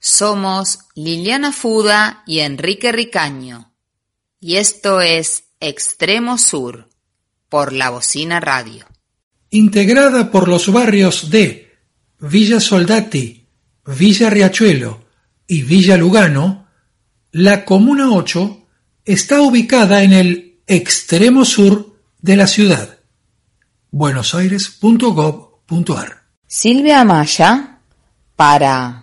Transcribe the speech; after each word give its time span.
Somos 0.00 0.80
Liliana 0.94 1.52
Fuda 1.52 2.22
y 2.26 2.40
Enrique 2.40 2.90
Ricaño. 2.90 3.74
Y 4.40 4.56
esto 4.56 5.02
es 5.02 5.44
Extremo 5.60 6.38
Sur 6.38 6.88
por 7.50 7.74
la 7.74 7.90
Bocina 7.90 8.40
Radio. 8.40 8.86
Integrada 9.50 10.30
por 10.30 10.48
los 10.48 10.72
barrios 10.72 11.28
de 11.30 11.76
Villa 12.18 12.60
Soldati, 12.60 13.46
Villa 13.84 14.30
Riachuelo 14.30 15.04
y 15.46 15.60
Villa 15.62 15.98
Lugano, 15.98 16.66
la 17.32 17.64
Comuna 17.64 18.10
8 18.10 18.66
está 19.04 19.40
ubicada 19.42 20.02
en 20.02 20.12
el 20.12 20.60
extremo 20.66 21.44
sur 21.44 21.94
de 22.20 22.36
la 22.36 22.46
ciudad. 22.46 22.98
buenosaires.gov.ar 23.90 26.22
Silvia 26.46 27.00
Amaya 27.00 27.80
para 28.36 28.99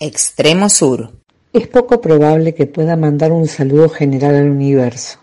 Extremo 0.00 0.68
Sur. 0.68 1.10
Es 1.52 1.66
poco 1.66 2.00
probable 2.00 2.54
que 2.54 2.66
pueda 2.66 2.94
mandar 2.94 3.32
un 3.32 3.48
saludo 3.48 3.88
general 3.88 4.36
al 4.36 4.48
universo. 4.48 5.18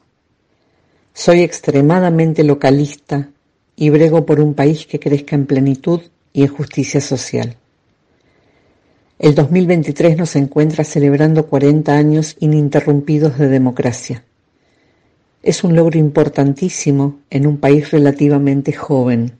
Soy 1.13 1.43
extremadamente 1.43 2.43
localista 2.43 3.29
y 3.77 3.89
brego 3.89 4.25
por 4.25 4.41
un 4.41 4.53
país 4.53 4.85
que 4.85 4.99
crezca 4.99 5.37
en 5.37 5.45
plenitud 5.45 6.01
y 6.33 6.41
en 6.41 6.49
justicia 6.49 6.99
social. 6.99 7.55
El 9.17 9.33
2023 9.33 10.17
nos 10.17 10.35
encuentra 10.35 10.83
celebrando 10.83 11.47
40 11.47 11.93
años 11.93 12.35
ininterrumpidos 12.41 13.37
de 13.39 13.47
democracia. 13.47 14.25
Es 15.41 15.63
un 15.63 15.73
logro 15.73 15.97
importantísimo 15.97 17.19
en 17.29 17.47
un 17.47 17.59
país 17.59 17.91
relativamente 17.91 18.73
joven. 18.73 19.39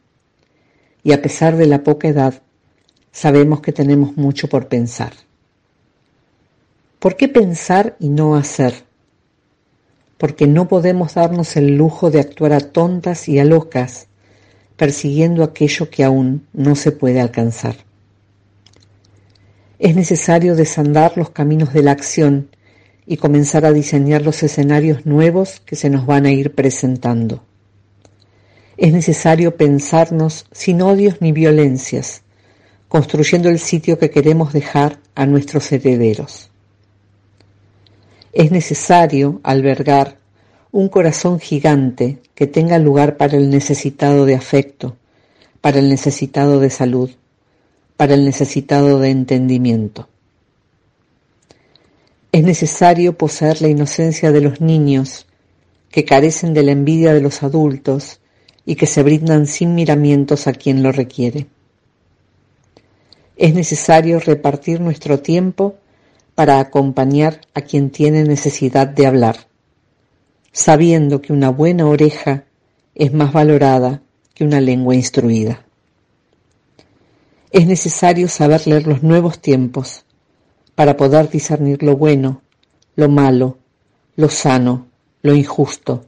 Y 1.04 1.12
a 1.12 1.22
pesar 1.22 1.58
de 1.58 1.66
la 1.66 1.84
poca 1.84 2.08
edad, 2.08 2.42
sabemos 3.12 3.59
que 3.59 3.74
tenemos 3.74 4.16
mucho 4.16 4.48
por 4.48 4.70
pensar. 4.70 5.25
¿Por 7.00 7.18
qué 7.18 7.28
pensar 7.28 7.96
y 8.00 8.10
no 8.10 8.36
hacer? 8.36 8.74
Porque 10.18 10.48
no 10.48 10.68
podemos 10.68 11.16
darnos 11.16 11.56
el 11.58 11.76
lujo 11.76 12.10
de 12.10 12.20
actuar 12.20 12.54
a 12.54 12.60
tontas 12.60 13.28
y 13.28 13.38
a 13.38 13.46
locas, 13.46 14.08
persiguiendo 14.78 15.44
aquello 15.44 15.90
que 15.90 16.04
aún 16.04 16.48
no 16.54 16.76
se 16.76 16.92
puede 16.92 17.22
alcanzar. 17.22 17.76
Es 19.78 19.96
necesario 19.96 20.56
desandar 20.56 21.18
los 21.18 21.30
caminos 21.30 21.74
de 21.74 21.84
la 21.84 21.92
acción 21.92 22.50
y 23.06 23.18
comenzar 23.18 23.66
a 23.66 23.74
diseñar 23.74 24.22
los 24.22 24.42
escenarios 24.42 25.06
nuevos 25.06 25.62
que 25.66 25.76
se 25.76 25.90
nos 25.90 26.06
van 26.06 26.26
a 26.26 26.32
ir 26.32 26.56
presentando. 26.56 27.44
Es 28.78 28.92
necesario 28.94 29.56
pensarnos 29.56 30.48
sin 30.52 30.82
odios 30.82 31.22
ni 31.22 31.32
violencias, 31.32 32.24
construyendo 32.88 33.50
el 33.50 33.59
sitio 33.59 34.00
que 34.00 34.09
queremos 34.09 34.54
dejar 34.54 35.00
a 35.14 35.26
nuestros 35.26 35.72
herederos. 35.72 36.52
Es 38.36 38.52
necesario 38.52 39.39
albergar 39.44 40.17
un 40.73 40.89
corazón 40.89 41.39
gigante 41.39 42.19
que 42.36 42.47
tenga 42.47 42.78
lugar 42.80 43.16
para 43.16 43.38
el 43.38 43.50
necesitado 43.50 44.25
de 44.25 44.35
afecto, 44.35 44.97
para 45.62 45.79
el 45.79 45.88
necesitado 45.88 46.59
de 46.59 46.69
salud, 46.69 47.09
para 47.95 48.13
el 48.13 48.25
necesitado 48.25 49.00
de 49.00 49.12
entendimiento. 49.12 50.09
Es 52.34 52.44
necesario 52.44 53.18
poseer 53.18 53.62
la 53.62 53.69
inocencia 53.69 54.34
de 54.34 54.41
los 54.41 54.59
niños 54.59 55.28
que 55.90 56.03
carecen 56.03 56.53
de 56.53 56.63
la 56.63 56.74
envidia 56.74 57.13
de 57.13 57.22
los 57.22 57.41
adultos 57.41 58.19
y 58.66 58.75
que 58.75 58.85
se 58.85 59.01
brindan 59.01 59.47
sin 59.47 59.75
miramientos 59.75 60.47
a 60.47 60.51
quien 60.51 60.84
lo 60.84 60.91
requiere. 60.91 61.47
Es 63.38 63.53
necesario 63.53 64.19
repartir 64.19 64.81
nuestro 64.81 65.22
tiempo 65.22 65.78
para 66.35 66.59
acompañar 66.59 67.41
a 67.53 67.62
quien 67.62 67.90
tiene 67.90 68.23
necesidad 68.23 68.88
de 68.88 69.07
hablar, 69.07 69.47
sabiendo 70.51 71.22
que 71.22 71.31
una 71.31 71.50
buena 71.50 71.88
oreja 71.88 72.44
es 72.94 73.13
más 73.13 73.31
valorada 73.31 74.01
que 74.34 74.44
una 74.44 74.59
lengua 74.59 74.95
instruida. 74.95 75.66
Es 77.51 77.66
necesario 77.66 78.28
saber 78.28 78.68
leer 78.68 78.85
los 78.85 79.01
nuevos 79.01 79.40
tiempos 79.40 80.06
para 80.75 80.97
poder 80.97 81.29
discernir 81.29 81.81
lo 81.84 81.95
bueno, 81.95 82.41
lo 82.97 83.07
malo, 83.07 83.57
lo 84.18 84.29
sano, 84.29 84.88
lo 85.22 85.34
injusto, 85.34 86.06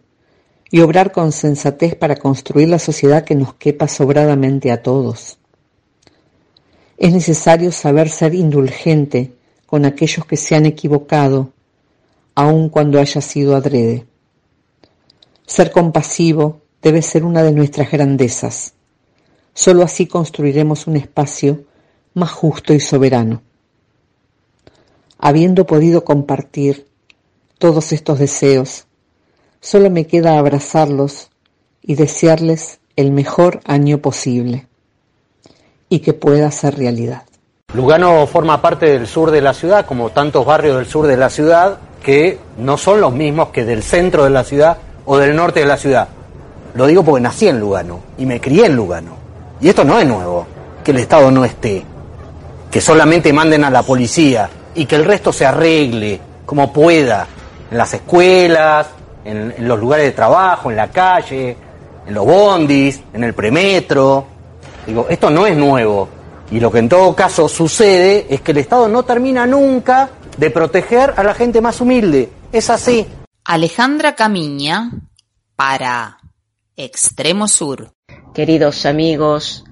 y 0.69 0.81
obrar 0.81 1.13
con 1.13 1.31
sensatez 1.31 1.95
para 1.95 2.17
construir 2.17 2.67
la 2.67 2.79
sociedad 2.79 3.23
que 3.23 3.35
nos 3.35 3.53
quepa 3.53 3.87
sobradamente 3.87 4.71
a 4.71 4.83
todos. 4.83 5.37
Es 6.97 7.13
necesario 7.13 7.71
saber 7.71 8.09
ser 8.09 8.35
indulgente 8.35 9.36
con 9.67 9.85
aquellos 9.85 10.25
que 10.25 10.37
se 10.37 10.55
han 10.55 10.65
equivocado, 10.65 11.51
aun 12.33 12.69
cuando 12.69 12.99
haya 12.99 13.21
sido 13.21 13.55
adrede. 13.55 14.07
Ser 15.45 15.71
compasivo 15.71 16.61
debe 16.81 17.01
ser 17.01 17.23
una 17.23 17.43
de 17.43 17.51
nuestras 17.51 17.91
grandezas. 17.91 18.73
Solo 19.53 19.83
así 19.83 20.07
construiremos 20.07 20.87
un 20.87 20.95
espacio 20.95 21.65
más 22.13 22.31
justo 22.31 22.73
y 22.73 22.79
soberano. 22.79 23.41
Habiendo 25.19 25.65
podido 25.65 26.05
compartir 26.05 26.87
todos 27.57 27.91
estos 27.91 28.19
deseos, 28.19 28.85
solo 29.59 29.89
me 29.89 30.07
queda 30.07 30.39
abrazarlos 30.39 31.29
y 31.81 31.95
desearles 31.95 32.79
el 32.95 33.11
mejor 33.11 33.59
año 33.65 34.01
posible 34.01 34.67
y 35.89 35.99
que 35.99 36.13
pueda 36.13 36.51
ser 36.51 36.77
realidad. 36.77 37.23
Lugano 37.73 38.25
forma 38.27 38.61
parte 38.61 38.85
del 38.85 39.07
sur 39.07 39.29
de 39.29 39.41
la 39.41 39.53
ciudad, 39.53 39.85
como 39.85 40.09
tantos 40.11 40.45
barrios 40.45 40.77
del 40.77 40.85
sur 40.85 41.05
de 41.05 41.17
la 41.17 41.29
ciudad, 41.29 41.77
que 42.01 42.39
no 42.57 42.77
son 42.77 43.01
los 43.01 43.11
mismos 43.11 43.49
que 43.49 43.65
del 43.65 43.83
centro 43.83 44.23
de 44.23 44.29
la 44.29 44.45
ciudad 44.45 44.77
o 45.05 45.17
del 45.17 45.35
norte 45.35 45.59
de 45.59 45.65
la 45.65 45.75
ciudad. 45.75 46.07
Lo 46.75 46.85
digo 46.87 47.03
porque 47.03 47.21
nací 47.21 47.45
en 47.45 47.59
Lugano 47.59 47.99
y 48.17 48.25
me 48.25 48.39
crié 48.39 48.67
en 48.67 48.77
Lugano. 48.77 49.17
Y 49.59 49.67
esto 49.67 49.83
no 49.83 49.99
es 49.99 50.07
nuevo, 50.07 50.47
que 50.81 50.91
el 50.91 50.99
Estado 50.99 51.29
no 51.29 51.43
esté, 51.43 51.83
que 52.71 52.79
solamente 52.79 53.33
manden 53.33 53.65
a 53.65 53.69
la 53.69 53.83
policía 53.83 54.49
y 54.73 54.85
que 54.85 54.95
el 54.95 55.03
resto 55.03 55.33
se 55.33 55.45
arregle 55.45 56.21
como 56.45 56.71
pueda, 56.71 57.27
en 57.69 57.77
las 57.77 57.93
escuelas, 57.93 58.87
en, 59.25 59.53
los 59.67 59.77
lugares 59.77 60.05
de 60.05 60.11
trabajo, 60.13 60.71
en 60.71 60.77
la 60.77 60.87
calle, 60.87 61.57
en 62.07 62.13
los 62.13 62.25
bondis, 62.25 63.01
en 63.11 63.25
el 63.25 63.33
premetro. 63.33 64.25
Digo, 64.85 65.07
esto 65.09 65.29
no 65.29 65.45
es 65.45 65.57
nuevo. 65.57 66.16
Y 66.51 66.59
lo 66.59 66.71
que 66.71 66.79
en 66.79 66.89
todo 66.89 67.15
caso 67.15 67.49
sucede 67.49 68.27
es 68.29 68.41
que 68.41 68.51
el 68.51 68.59
Estado 68.59 68.87
no 68.87 69.03
termina 69.03 69.45
nunca 69.45 70.09
de 70.37 70.49
proteger 70.49 71.13
a 71.17 71.23
la 71.23 71.33
gente 71.33 71.61
más 71.61 71.81
humilde. 71.81 72.29
Es 72.51 72.69
así. 72.69 73.05
Alejandra 73.43 74.15
Camiña 74.15 74.91
para 75.55 76.19
Extremo 76.75 77.47
Sur 77.47 77.91
queridos 78.37 78.85
amigos 78.85 79.63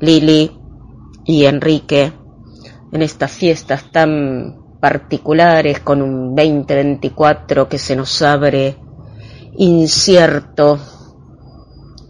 Lili 0.00 0.50
y 1.24 1.44
Enrique, 1.44 2.12
en 2.90 3.02
estas 3.02 3.30
fiestas 3.30 3.92
tan 3.92 4.56
particulares 4.80 5.78
con 5.78 6.02
un 6.02 6.34
2024 6.34 7.68
que 7.68 7.78
se 7.78 7.94
nos 7.94 8.20
abre 8.22 8.76
incierto 9.56 10.80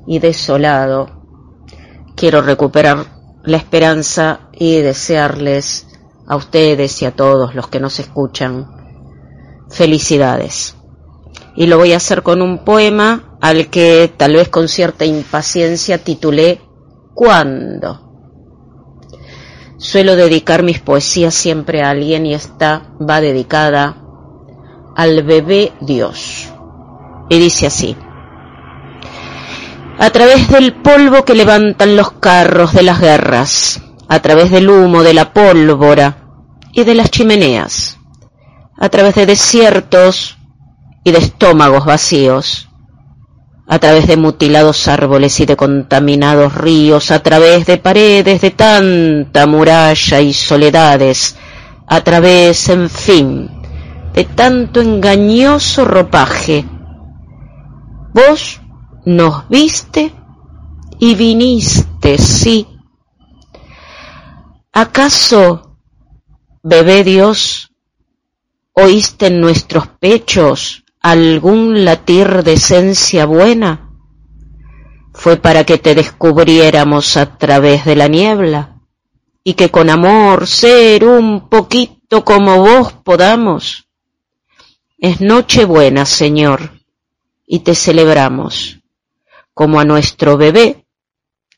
y 0.07 0.19
desolado, 0.19 1.27
quiero 2.17 2.41
recuperar 2.41 3.18
la 3.49 3.57
esperanza 3.57 4.49
y 4.53 4.77
desearles 4.77 5.87
a 6.27 6.37
ustedes 6.37 7.01
y 7.03 7.07
a 7.07 7.17
todos 7.17 7.55
los 7.55 7.69
que 7.69 7.81
nos 7.81 7.99
escuchan 7.99 8.69
felicidades 9.71 10.77
y 11.59 11.67
lo 11.67 11.77
voy 11.77 11.93
a 11.93 11.97
hacer 11.97 12.23
con 12.23 12.41
un 12.41 12.65
poema 12.65 13.37
al 13.41 13.69
que 13.69 14.13
tal 14.17 14.35
vez 14.35 14.49
con 14.49 14.69
cierta 14.69 15.05
impaciencia 15.05 15.99
titulé 15.99 16.61
¿Cuándo? 17.15 18.01
Suelo 19.77 20.15
dedicar 20.15 20.63
mis 20.63 20.79
poesías 20.79 21.35
siempre 21.35 21.83
a 21.83 21.91
alguien 21.91 22.27
y 22.27 22.35
esta 22.35 22.95
va 23.01 23.21
dedicada 23.21 23.97
al 24.95 25.25
bebé 25.25 25.73
Dios. 25.81 26.53
Y 27.29 27.41
dice 27.41 27.67
así. 27.67 27.97
A 29.99 30.11
través 30.11 30.49
del 30.49 30.75
polvo 30.75 31.25
que 31.25 31.35
levantan 31.35 31.97
los 31.97 32.13
carros 32.13 32.73
de 32.73 32.85
las 32.85 33.01
guerras, 33.01 33.83
a 34.09 34.21
través 34.21 34.51
del 34.51 34.71
humo 34.71 35.03
de 35.03 35.13
la 35.13 35.33
pólvora, 35.33 36.19
y 36.73 36.85
de 36.85 36.95
las 36.95 37.11
chimeneas, 37.11 37.99
a 38.79 38.89
través 38.89 39.17
de 39.17 39.27
desiertos 39.27 40.39
y 41.03 41.11
de 41.11 41.19
estómagos 41.19 41.85
vacíos, 41.85 42.69
a 43.67 43.81
través 43.81 44.07
de 44.07 44.17
mutilados 44.17 44.87
árboles 44.87 45.41
y 45.41 45.47
de 45.47 45.57
contaminados 45.57 46.55
ríos, 46.55 47.11
a 47.11 47.21
través 47.21 47.67
de 47.67 47.79
paredes 47.79 48.41
de 48.41 48.53
tanta 48.53 49.47
muralla 49.49 50.21
y 50.21 50.33
soledades, 50.33 51.37
a 51.89 52.01
través, 52.03 52.69
en 52.69 52.89
fin, 52.89 53.51
de 54.15 54.25
tanto 54.25 54.81
engañoso 54.81 55.85
ropaje. 55.85 56.65
Vos 58.15 58.61
nos 59.09 59.49
viste 59.49 60.13
y 60.99 61.15
viniste, 61.15 62.19
sí. 62.19 62.67
¿Acaso, 64.71 65.79
bebé 66.63 67.05
Dios, 67.05 67.73
oíste 68.75 69.29
en 69.29 69.41
nuestros 69.41 69.87
pechos 69.87 70.85
algún 71.01 71.87
latir 71.87 72.43
de 72.45 72.53
esencia 72.53 73.25
buena? 73.25 73.95
Fue 75.15 75.39
para 75.39 75.65
que 75.65 75.79
te 75.79 75.95
descubriéramos 75.95 77.17
a 77.17 77.39
través 77.39 77.87
de 77.87 77.97
la 77.97 78.09
niebla 78.09 78.83
y 79.43 79.55
que 79.55 79.71
con 79.71 79.89
amor 79.89 80.47
ser 80.47 81.07
un 81.07 81.49
poquito 81.49 82.27
como 82.27 82.59
vos 82.59 82.93
podamos. 82.93 83.89
Es 84.99 85.23
noche 85.23 85.65
buena, 85.65 86.05
Señor, 86.05 86.83
y 87.47 87.61
te 87.61 87.75
celebramos 87.75 88.78
como 89.59 89.81
a 89.81 89.85
nuestro 89.85 90.37
bebé, 90.37 90.87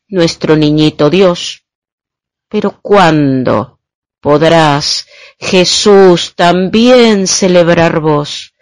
nuestro 0.09 0.57
niñito 0.57 1.11
Dios. 1.11 1.67
Pero 2.49 2.81
¿cuándo 2.81 3.79
podrás, 4.23 5.07
Jesús, 5.39 6.35
también 6.35 7.27
celebrar 7.27 8.01
vos? 8.01 8.55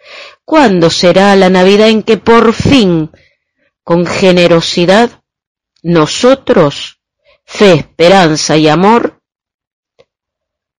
¿Cuándo 0.43 0.89
será 0.89 1.37
la 1.37 1.49
Navidad 1.49 1.87
en 1.87 2.03
que 2.03 2.17
por 2.17 2.51
fin, 2.51 3.11
con 3.81 4.05
generosidad, 4.05 5.23
nosotros, 5.83 6.99
fe, 7.45 7.75
esperanza 7.75 8.57
y 8.57 8.67
amor, 8.67 9.21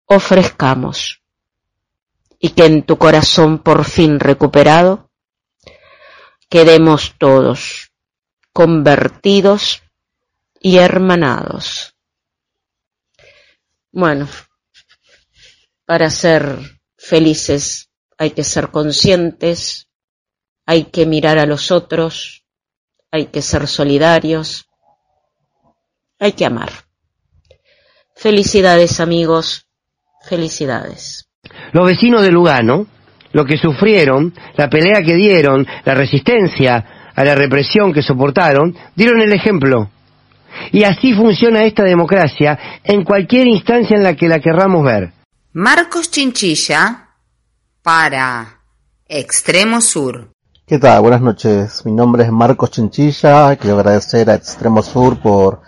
ofrezcamos? 0.05 1.21
Y 2.39 2.49
que 2.49 2.65
en 2.65 2.83
tu 2.83 2.97
corazón 2.97 3.59
por 3.59 3.85
fin 3.85 4.19
recuperado, 4.19 5.09
quedemos 6.49 7.15
todos 7.17 7.88
convertidos 8.59 9.83
y 10.59 10.79
hermanados. 10.79 11.95
Bueno, 13.89 14.27
para 15.85 16.09
ser 16.09 16.57
felices 16.97 17.89
hay 18.17 18.31
que 18.31 18.43
ser 18.43 18.67
conscientes, 18.67 19.87
hay 20.65 20.83
que 20.91 21.05
mirar 21.05 21.39
a 21.39 21.45
los 21.45 21.71
otros, 21.71 22.43
hay 23.11 23.27
que 23.27 23.41
ser 23.41 23.65
solidarios, 23.65 24.65
hay 26.19 26.33
que 26.33 26.45
amar. 26.45 26.69
Felicidades 28.13 28.99
amigos, 28.99 29.69
felicidades. 30.27 31.29
Los 31.71 31.87
vecinos 31.87 32.23
de 32.23 32.31
Lugano, 32.31 32.87
lo 33.31 33.45
que 33.45 33.57
sufrieron, 33.57 34.33
la 34.57 34.69
pelea 34.69 35.01
que 35.01 35.15
dieron, 35.15 35.65
la 35.85 35.93
resistencia, 35.95 36.98
a 37.19 37.25
la 37.25 37.35
represión 37.35 37.91
que 37.91 38.01
soportaron, 38.01 38.77
dieron 38.95 39.19
el 39.19 39.33
ejemplo. 39.33 39.89
Y 40.71 40.85
así 40.85 41.13
funciona 41.13 41.65
esta 41.65 41.83
democracia 41.83 42.57
en 42.81 43.03
cualquier 43.03 43.45
instancia 43.45 43.97
en 43.97 44.03
la 44.03 44.15
que 44.15 44.29
la 44.29 44.39
querramos 44.39 44.85
ver. 44.85 45.11
Marcos 45.51 46.09
Chinchilla 46.11 47.09
para 47.83 48.61
Extremo 49.05 49.81
Sur. 49.81 50.29
¿Qué 50.65 50.79
tal? 50.79 51.01
Buenas 51.01 51.19
noches. 51.19 51.85
Mi 51.85 51.91
nombre 51.91 52.23
es 52.23 52.31
Marcos 52.31 52.71
Chinchilla. 52.71 53.53
Quiero 53.57 53.75
agradecer 53.75 54.29
a 54.29 54.35
Extremo 54.35 54.81
Sur 54.81 55.19
por 55.19 55.59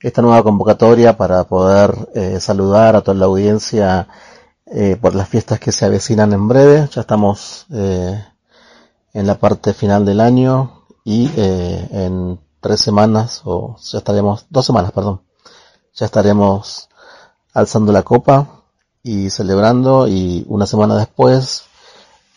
esta 0.00 0.22
nueva 0.22 0.42
convocatoria 0.42 1.18
para 1.18 1.44
poder 1.44 1.94
eh, 2.14 2.40
saludar 2.40 2.96
a 2.96 3.02
toda 3.02 3.18
la 3.18 3.26
audiencia 3.26 4.08
eh, 4.64 4.96
por 4.98 5.14
las 5.14 5.28
fiestas 5.28 5.60
que 5.60 5.70
se 5.70 5.84
avecinan 5.84 6.32
en 6.32 6.48
breve. 6.48 6.88
Ya 6.90 7.02
estamos 7.02 7.66
eh, 7.74 8.24
en 9.12 9.26
la 9.26 9.34
parte 9.34 9.74
final 9.74 10.06
del 10.06 10.20
año 10.22 10.83
y 11.04 11.30
eh, 11.36 11.88
en 11.92 12.40
tres 12.60 12.80
semanas 12.80 13.42
o 13.44 13.76
ya 13.78 13.98
estaremos, 13.98 14.46
dos 14.48 14.64
semanas, 14.64 14.92
perdón, 14.92 15.20
ya 15.94 16.06
estaremos 16.06 16.88
alzando 17.52 17.92
la 17.92 18.02
copa 18.02 18.62
y 19.02 19.28
celebrando 19.30 20.08
y 20.08 20.44
una 20.48 20.66
semana 20.66 20.96
después 20.96 21.64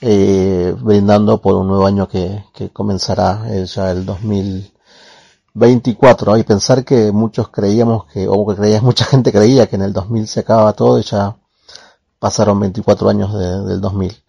eh, 0.01 0.75
brindando 0.79 1.41
por 1.41 1.55
un 1.55 1.67
nuevo 1.67 1.87
año 1.87 2.07
que, 2.07 2.45
que 2.53 2.69
comenzará 2.69 3.45
eh, 3.49 3.65
ya 3.65 3.89
el 3.89 4.05
2024 4.05 6.37
y 6.37 6.43
pensar 6.43 6.85
que 6.85 7.11
muchos 7.11 7.49
creíamos 7.49 8.05
que 8.05 8.27
o 8.27 8.45
que 8.45 8.55
creía 8.55 8.79
mucha 8.83 9.05
gente 9.05 9.31
creía 9.31 9.67
que 9.67 9.77
en 9.77 9.81
el 9.83 9.93
2000 9.93 10.27
se 10.27 10.41
acababa 10.41 10.73
todo 10.73 10.99
y 10.99 11.03
ya 11.03 11.37
pasaron 12.19 12.59
24 12.59 13.09
años 13.09 13.33
del 13.33 13.81
2000 13.81 14.23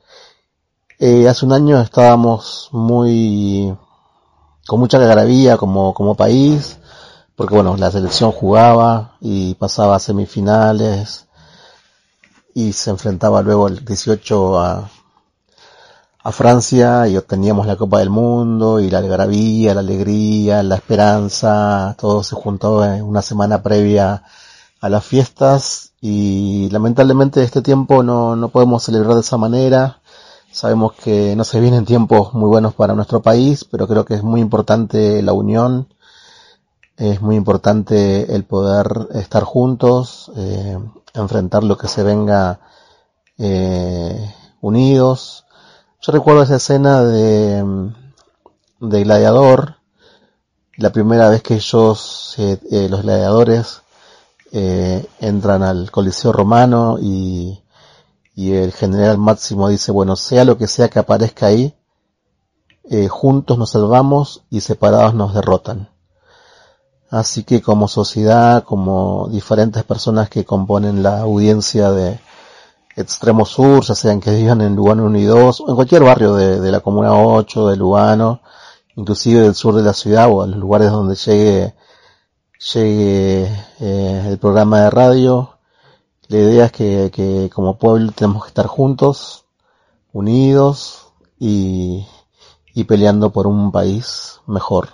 eh, 1.00 1.28
hace 1.28 1.44
un 1.44 1.52
año 1.52 1.80
estábamos 1.80 2.70
muy 2.72 3.76
con 4.68 4.80
mucha 4.80 4.98
algarabía 4.98 5.56
como, 5.56 5.94
como 5.94 6.14
país, 6.14 6.76
porque 7.34 7.54
bueno, 7.54 7.74
la 7.78 7.90
selección 7.90 8.32
jugaba 8.32 9.16
y 9.18 9.54
pasaba 9.54 9.96
a 9.96 9.98
semifinales 9.98 11.26
y 12.52 12.74
se 12.74 12.90
enfrentaba 12.90 13.40
luego 13.40 13.68
el 13.68 13.82
18 13.82 14.60
a, 14.60 14.90
a 16.22 16.32
Francia 16.32 17.08
y 17.08 17.16
obteníamos 17.16 17.66
la 17.66 17.76
Copa 17.76 18.00
del 18.00 18.10
Mundo 18.10 18.78
y 18.78 18.90
la 18.90 18.98
algarabía, 18.98 19.72
la 19.72 19.80
alegría, 19.80 20.62
la 20.62 20.74
esperanza, 20.74 21.96
todo 21.98 22.22
se 22.22 22.34
juntó 22.34 22.84
en 22.84 23.02
una 23.02 23.22
semana 23.22 23.62
previa 23.62 24.22
a 24.82 24.88
las 24.90 25.02
fiestas 25.02 25.92
y 26.02 26.68
lamentablemente 26.70 27.42
este 27.42 27.62
tiempo 27.62 28.02
no, 28.02 28.36
no 28.36 28.50
podemos 28.50 28.82
celebrar 28.82 29.14
de 29.14 29.22
esa 29.22 29.38
manera 29.38 30.02
Sabemos 30.50 30.94
que 30.94 31.36
no 31.36 31.44
se 31.44 31.60
vienen 31.60 31.84
tiempos 31.84 32.32
muy 32.32 32.48
buenos 32.48 32.74
para 32.74 32.94
nuestro 32.94 33.20
país, 33.20 33.64
pero 33.64 33.86
creo 33.86 34.04
que 34.04 34.14
es 34.14 34.22
muy 34.22 34.40
importante 34.40 35.22
la 35.22 35.34
unión, 35.34 35.88
es 36.96 37.20
muy 37.20 37.36
importante 37.36 38.34
el 38.34 38.44
poder 38.44 39.08
estar 39.12 39.44
juntos, 39.44 40.32
eh, 40.36 40.78
enfrentar 41.14 41.62
lo 41.64 41.76
que 41.76 41.86
se 41.86 42.02
venga 42.02 42.60
eh, 43.36 44.34
unidos. 44.60 45.44
Yo 46.00 46.12
recuerdo 46.12 46.42
esa 46.42 46.56
escena 46.56 47.04
de, 47.04 47.92
de 48.80 49.02
Gladiador, 49.04 49.76
la 50.76 50.90
primera 50.90 51.28
vez 51.28 51.42
que 51.42 51.54
ellos, 51.54 52.34
eh, 52.38 52.88
los 52.90 53.02
gladiadores, 53.02 53.82
entran 54.50 55.62
al 55.62 55.90
Coliseo 55.90 56.32
Romano 56.32 56.96
y 56.98 57.60
y 58.38 58.54
el 58.54 58.70
general 58.70 59.18
Máximo 59.18 59.68
dice, 59.68 59.90
bueno, 59.90 60.14
sea 60.14 60.44
lo 60.44 60.56
que 60.56 60.68
sea 60.68 60.88
que 60.88 61.00
aparezca 61.00 61.46
ahí, 61.46 61.74
eh, 62.88 63.08
juntos 63.08 63.58
nos 63.58 63.70
salvamos 63.70 64.44
y 64.48 64.60
separados 64.60 65.12
nos 65.12 65.34
derrotan. 65.34 65.88
Así 67.10 67.42
que 67.42 67.60
como 67.60 67.88
sociedad, 67.88 68.62
como 68.62 69.26
diferentes 69.28 69.82
personas 69.82 70.30
que 70.30 70.44
componen 70.44 71.02
la 71.02 71.18
audiencia 71.18 71.90
de 71.90 72.20
Extremo 72.94 73.44
Sur, 73.44 73.82
ya 73.82 73.96
sean 73.96 74.20
que 74.20 74.30
vivan 74.30 74.60
en 74.60 74.76
Lugano 74.76 75.06
1 75.06 75.18
y 75.18 75.24
2, 75.24 75.60
o 75.62 75.68
en 75.70 75.74
cualquier 75.74 76.04
barrio 76.04 76.34
de, 76.36 76.70
la 76.70 76.78
Comuna 76.78 77.20
8, 77.20 77.70
de 77.70 77.76
Lugano, 77.76 78.40
inclusive 78.94 79.40
del 79.40 79.56
sur 79.56 79.74
de 79.74 79.82
la 79.82 79.94
ciudad 79.94 80.30
o 80.30 80.42
a 80.42 80.46
los 80.46 80.58
lugares 80.58 80.92
donde 80.92 81.16
llegue, 81.16 81.74
llegue 82.72 83.52
eh, 83.80 84.26
el 84.28 84.38
programa 84.38 84.82
de 84.82 84.90
radio, 84.90 85.57
la 86.28 86.38
idea 86.38 86.64
es 86.66 86.72
que, 86.72 87.10
que 87.12 87.50
como 87.52 87.78
pueblo 87.78 88.12
tenemos 88.12 88.44
que 88.44 88.48
estar 88.48 88.66
juntos, 88.66 89.46
unidos 90.12 91.08
y, 91.38 92.06
y 92.74 92.84
peleando 92.84 93.30
por 93.30 93.46
un 93.46 93.72
país 93.72 94.40
mejor. 94.46 94.90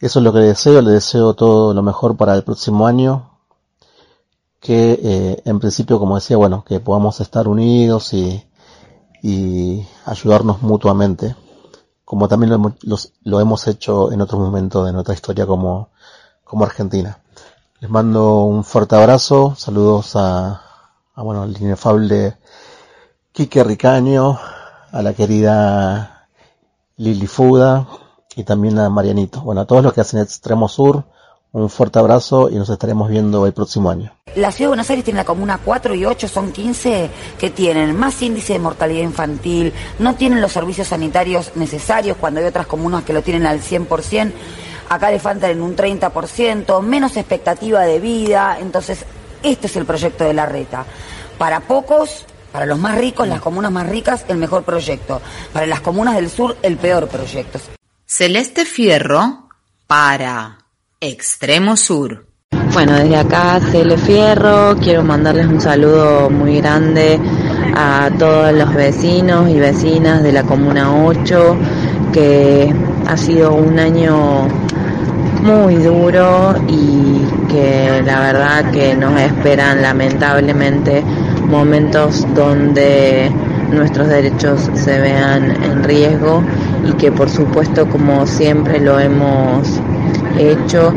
Eso 0.00 0.18
es 0.18 0.24
lo 0.24 0.32
que 0.32 0.40
le 0.40 0.46
deseo, 0.46 0.80
le 0.82 0.92
deseo 0.92 1.34
todo 1.34 1.74
lo 1.74 1.82
mejor 1.82 2.16
para 2.16 2.34
el 2.34 2.44
próximo 2.44 2.86
año, 2.86 3.38
que 4.60 4.98
eh, 5.02 5.42
en 5.44 5.60
principio, 5.60 5.98
como 5.98 6.14
decía, 6.16 6.36
bueno, 6.36 6.64
que 6.64 6.80
podamos 6.80 7.20
estar 7.20 7.48
unidos 7.48 8.12
y, 8.12 8.44
y 9.22 9.86
ayudarnos 10.04 10.62
mutuamente, 10.62 11.36
como 12.04 12.28
también 12.28 12.50
lo, 12.50 12.56
hemos, 12.56 13.12
lo 13.22 13.40
hemos 13.40 13.66
hecho 13.68 14.12
en 14.12 14.20
otros 14.20 14.40
momentos 14.40 14.86
de 14.86 14.92
nuestra 14.92 15.14
historia 15.14 15.46
como, 15.46 15.90
como 16.44 16.64
Argentina. 16.64 17.18
Les 17.82 17.90
mando 17.90 18.44
un 18.44 18.62
fuerte 18.62 18.94
abrazo, 18.94 19.56
saludos 19.56 20.12
a, 20.14 20.62
bueno, 21.16 21.42
al 21.42 21.60
inefable 21.60 22.36
Quique 23.32 23.64
Ricaño, 23.64 24.38
a 24.92 25.02
la 25.02 25.12
querida 25.14 26.28
Lili 26.96 27.26
Fuda 27.26 27.88
y 28.36 28.44
también 28.44 28.78
a 28.78 28.88
Marianito. 28.88 29.40
Bueno, 29.40 29.62
a 29.62 29.64
todos 29.66 29.82
los 29.82 29.92
que 29.92 30.00
hacen 30.00 30.20
Extremo 30.20 30.68
Sur, 30.68 31.06
Un 31.50 31.68
fuerte 31.68 31.98
abrazo 31.98 32.48
y 32.50 32.54
nos 32.54 32.70
estaremos 32.70 33.10
viendo 33.10 33.46
el 33.46 33.52
próximo 33.52 33.90
año. 33.90 34.12
La 34.36 34.52
ciudad 34.52 34.66
de 34.66 34.74
Buenos 34.76 34.88
Aires 34.88 35.04
tiene 35.04 35.18
la 35.18 35.24
comuna 35.24 35.58
4 35.62 35.96
y 35.96 36.04
8, 36.04 36.28
son 36.28 36.52
15 36.52 37.10
que 37.36 37.50
tienen 37.50 37.96
más 37.96 38.22
índice 38.22 38.52
de 38.52 38.58
mortalidad 38.60 39.02
infantil, 39.02 39.72
no 39.98 40.14
tienen 40.14 40.40
los 40.40 40.52
servicios 40.52 40.86
sanitarios 40.86 41.56
necesarios 41.56 42.16
cuando 42.18 42.38
hay 42.38 42.46
otras 42.46 42.68
comunas 42.68 43.02
que 43.02 43.12
lo 43.12 43.22
tienen 43.22 43.44
al 43.44 43.60
100%, 43.60 44.32
acá 44.88 45.10
le 45.10 45.18
faltan 45.18 45.50
en 45.50 45.62
un 45.62 45.76
30%, 45.76 46.80
menos 46.82 47.16
expectativa 47.16 47.80
de 47.82 48.00
vida, 48.00 48.58
entonces 48.60 49.04
este 49.42 49.66
es 49.66 49.76
el 49.76 49.84
proyecto 49.84 50.24
de 50.24 50.34
la 50.34 50.46
reta. 50.46 50.84
Para 51.38 51.60
pocos, 51.60 52.24
para 52.52 52.66
los 52.66 52.78
más 52.78 52.96
ricos, 52.96 53.26
las 53.26 53.40
comunas 53.40 53.72
más 53.72 53.88
ricas, 53.88 54.24
el 54.28 54.36
mejor 54.36 54.62
proyecto. 54.62 55.20
Para 55.52 55.66
las 55.66 55.80
comunas 55.80 56.14
del 56.14 56.30
sur, 56.30 56.56
el 56.62 56.76
peor 56.76 57.08
proyecto. 57.08 57.58
Celeste 58.06 58.64
Fierro 58.64 59.48
para 59.86 60.58
Extremo 61.00 61.76
Sur. 61.76 62.26
Bueno, 62.72 62.94
desde 62.94 63.16
acá 63.16 63.60
Cele 63.70 63.96
Fierro, 63.98 64.76
quiero 64.78 65.02
mandarles 65.02 65.46
un 65.46 65.60
saludo 65.60 66.30
muy 66.30 66.58
grande 66.58 67.18
a 67.74 68.10
todos 68.18 68.52
los 68.52 68.72
vecinos 68.74 69.50
y 69.50 69.58
vecinas 69.58 70.22
de 70.22 70.32
la 70.32 70.42
Comuna 70.42 71.04
8, 71.04 71.56
que 72.12 72.74
ha 73.06 73.16
sido 73.16 73.54
un 73.54 73.78
año 73.78 74.46
muy 75.42 75.74
duro 75.76 76.54
y 76.68 77.26
que 77.50 78.02
la 78.04 78.20
verdad 78.20 78.70
que 78.70 78.94
nos 78.94 79.20
esperan 79.20 79.82
lamentablemente 79.82 81.02
momentos 81.48 82.26
donde 82.34 83.30
nuestros 83.72 84.08
derechos 84.08 84.70
se 84.74 85.00
vean 85.00 85.50
en 85.64 85.82
riesgo 85.82 86.42
y 86.86 86.92
que 86.92 87.10
por 87.10 87.28
supuesto 87.28 87.88
como 87.88 88.26
siempre 88.26 88.78
lo 88.78 89.00
hemos 89.00 89.80
hecho 90.38 90.92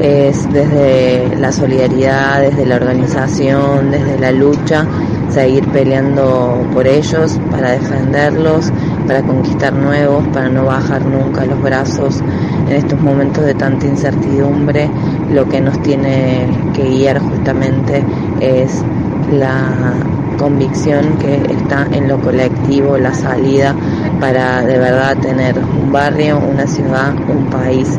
es 0.00 0.50
desde 0.52 1.36
la 1.36 1.50
solidaridad, 1.50 2.42
desde 2.42 2.66
la 2.66 2.76
organización, 2.76 3.90
desde 3.90 4.18
la 4.18 4.30
lucha, 4.30 4.86
seguir 5.28 5.66
peleando 5.68 6.64
por 6.72 6.86
ellos, 6.86 7.38
para 7.50 7.72
defenderlos, 7.72 8.72
para 9.08 9.22
conquistar 9.22 9.72
nuevos, 9.72 10.24
para 10.28 10.50
no 10.50 10.66
bajar 10.66 11.04
nunca 11.04 11.46
los 11.46 11.60
brazos 11.62 12.22
en 12.68 12.76
estos 12.76 13.00
momentos 13.00 13.44
de 13.44 13.54
tanta 13.54 13.86
incertidumbre. 13.86 14.88
Lo 15.32 15.48
que 15.48 15.60
nos 15.60 15.80
tiene 15.82 16.46
que 16.74 16.84
guiar 16.84 17.18
justamente 17.18 18.04
es 18.40 18.84
la 19.32 19.94
convicción 20.38 21.16
que 21.18 21.36
está 21.52 21.86
en 21.90 22.06
lo 22.06 22.20
colectivo, 22.20 22.98
la 22.98 23.14
salida 23.14 23.74
para 24.20 24.62
de 24.62 24.78
verdad 24.78 25.16
tener 25.16 25.58
un 25.58 25.90
barrio, 25.90 26.38
una 26.38 26.66
ciudad, 26.66 27.12
un 27.28 27.46
país 27.46 27.98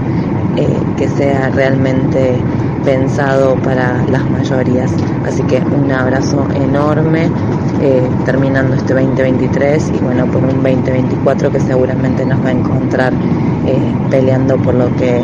eh, 0.55 0.67
que 0.95 1.09
sea 1.09 1.49
realmente 1.49 2.35
pensado 2.83 3.55
para 3.55 4.03
las 4.05 4.29
mayorías. 4.29 4.91
Así 5.25 5.43
que 5.43 5.57
un 5.57 5.91
abrazo 5.91 6.47
enorme 6.55 7.29
eh, 7.81 8.09
terminando 8.25 8.75
este 8.75 8.93
2023 8.93 9.91
y 9.95 10.03
bueno, 10.03 10.25
por 10.27 10.43
un 10.43 10.63
2024 10.63 11.51
que 11.51 11.59
seguramente 11.59 12.25
nos 12.25 12.43
va 12.43 12.49
a 12.49 12.51
encontrar 12.51 13.13
eh, 13.65 13.93
peleando 14.09 14.57
por 14.57 14.73
lo 14.73 14.93
que 14.95 15.21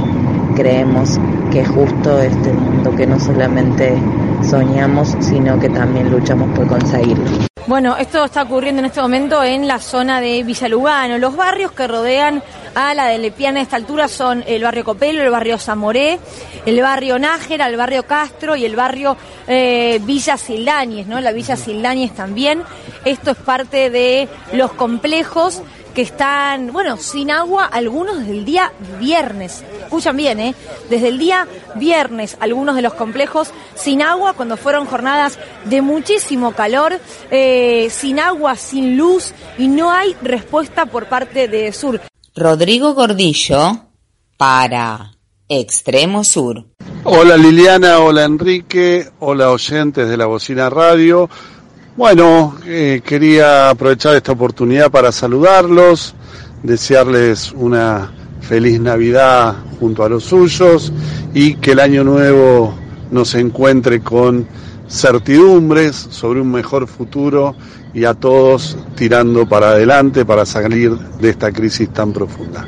creemos 0.55 1.19
que 1.51 1.61
es 1.61 1.67
justo 1.67 2.19
este 2.19 2.53
mundo 2.53 2.95
que 2.95 3.05
no 3.05 3.19
solamente 3.19 3.95
soñamos, 4.41 5.15
sino 5.19 5.59
que 5.59 5.69
también 5.69 6.11
luchamos 6.11 6.49
por 6.57 6.67
conseguirlo. 6.67 7.54
Bueno, 7.67 7.97
esto 7.97 8.23
está 8.23 8.43
ocurriendo 8.43 8.79
en 8.79 8.85
este 8.85 9.01
momento 9.01 9.43
en 9.43 9.67
la 9.67 9.79
zona 9.79 10.21
de 10.21 10.43
Villalugano. 10.43 11.17
Los 11.17 11.35
barrios 11.35 11.71
que 11.71 11.87
rodean 11.87 12.43
a 12.75 12.93
la 12.93 13.07
de 13.07 13.17
Lepiana 13.17 13.59
a 13.59 13.63
esta 13.63 13.75
altura 13.75 14.07
son 14.07 14.43
el 14.45 14.61
barrio 14.61 14.83
Copelo, 14.83 15.23
el 15.23 15.31
barrio 15.31 15.57
Zamoré, 15.57 16.19
el 16.67 16.79
barrio 16.79 17.17
Nájera, 17.17 17.67
el 17.67 17.75
barrio 17.75 18.03
Castro 18.03 18.55
y 18.55 18.65
el 18.65 18.75
barrio 18.75 19.17
eh, 19.47 19.99
Villa 20.03 20.37
Sildañez, 20.37 21.07
¿no? 21.07 21.19
La 21.21 21.31
Villa 21.31 21.55
Sildañez 21.55 22.11
también. 22.13 22.61
Esto 23.03 23.31
es 23.31 23.37
parte 23.37 23.89
de 23.89 24.29
los 24.53 24.71
complejos 24.73 25.63
que 25.95 26.01
están, 26.03 26.71
bueno, 26.71 26.97
sin 26.97 27.31
agua, 27.31 27.65
algunos 27.65 28.19
desde 28.19 28.33
el 28.33 28.45
día 28.45 28.71
viernes. 28.99 29.63
Escuchan 29.83 30.17
bien, 30.17 30.39
¿eh? 30.39 30.53
Desde 30.89 31.07
el 31.07 31.17
día 31.17 31.47
viernes, 31.75 32.37
algunos 32.39 32.75
de 32.75 32.83
los 32.83 32.93
complejos 32.93 33.49
sin 33.73 34.01
agua, 34.01 34.33
cuando 34.33 34.57
fueron 34.57 34.85
jornadas 34.85 35.39
de 35.63 35.81
muchísimo 35.81 36.51
calor, 36.51 36.99
eh, 37.31 37.87
sin 37.89 38.19
agua, 38.19 38.57
sin 38.57 38.97
luz, 38.97 39.33
y 39.57 39.67
no 39.67 39.89
hay 39.89 40.15
respuesta 40.21 40.85
por 40.85 41.07
parte 41.07 41.47
de 41.47 41.71
Sur. 41.71 42.01
Rodrigo 42.35 42.93
Gordillo 42.93 43.85
para 44.37 45.13
Extremo 45.47 46.25
Sur. 46.25 46.65
Hola 47.05 47.37
Liliana, 47.37 47.99
hola 47.99 48.25
Enrique, 48.25 49.09
hola 49.19 49.51
oyentes 49.51 50.09
de 50.09 50.17
la 50.17 50.25
Bocina 50.25 50.69
Radio. 50.69 51.29
Bueno, 51.97 52.57
eh, 52.65 53.01
quería 53.05 53.69
aprovechar 53.69 54.17
esta 54.17 54.33
oportunidad 54.33 54.91
para 54.91 55.13
saludarlos, 55.13 56.13
desearles 56.61 57.53
una 57.53 58.11
feliz 58.41 58.81
Navidad 58.81 59.55
junto 59.79 60.03
a 60.03 60.09
los 60.09 60.25
suyos 60.25 60.91
y 61.33 61.55
que 61.55 61.71
el 61.71 61.79
año 61.79 62.03
nuevo 62.03 62.75
nos 63.11 63.33
encuentre 63.35 64.01
con 64.01 64.45
certidumbres 64.89 65.95
sobre 65.95 66.41
un 66.41 66.51
mejor 66.51 66.85
futuro 66.85 67.55
y 67.93 68.03
a 68.03 68.13
todos 68.13 68.77
tirando 68.95 69.47
para 69.47 69.69
adelante 69.69 70.25
para 70.25 70.45
salir 70.45 70.91
de 70.91 71.29
esta 71.29 71.53
crisis 71.53 71.93
tan 71.93 72.11
profunda. 72.11 72.67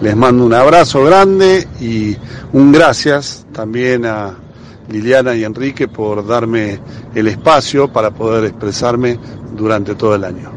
Les 0.00 0.16
mando 0.16 0.42
un 0.42 0.54
abrazo 0.54 1.04
grande 1.04 1.68
y 1.82 2.16
un 2.54 2.72
gracias 2.72 3.44
también 3.52 4.06
a 4.06 4.38
Liliana 4.88 5.34
y 5.34 5.44
Enrique 5.44 5.88
por 5.88 6.26
darme 6.26 6.78
el 7.14 7.28
espacio 7.28 7.92
para 7.92 8.10
poder 8.10 8.44
expresarme 8.44 9.18
durante 9.56 9.94
todo 9.94 10.14
el 10.14 10.24
año. 10.24 10.50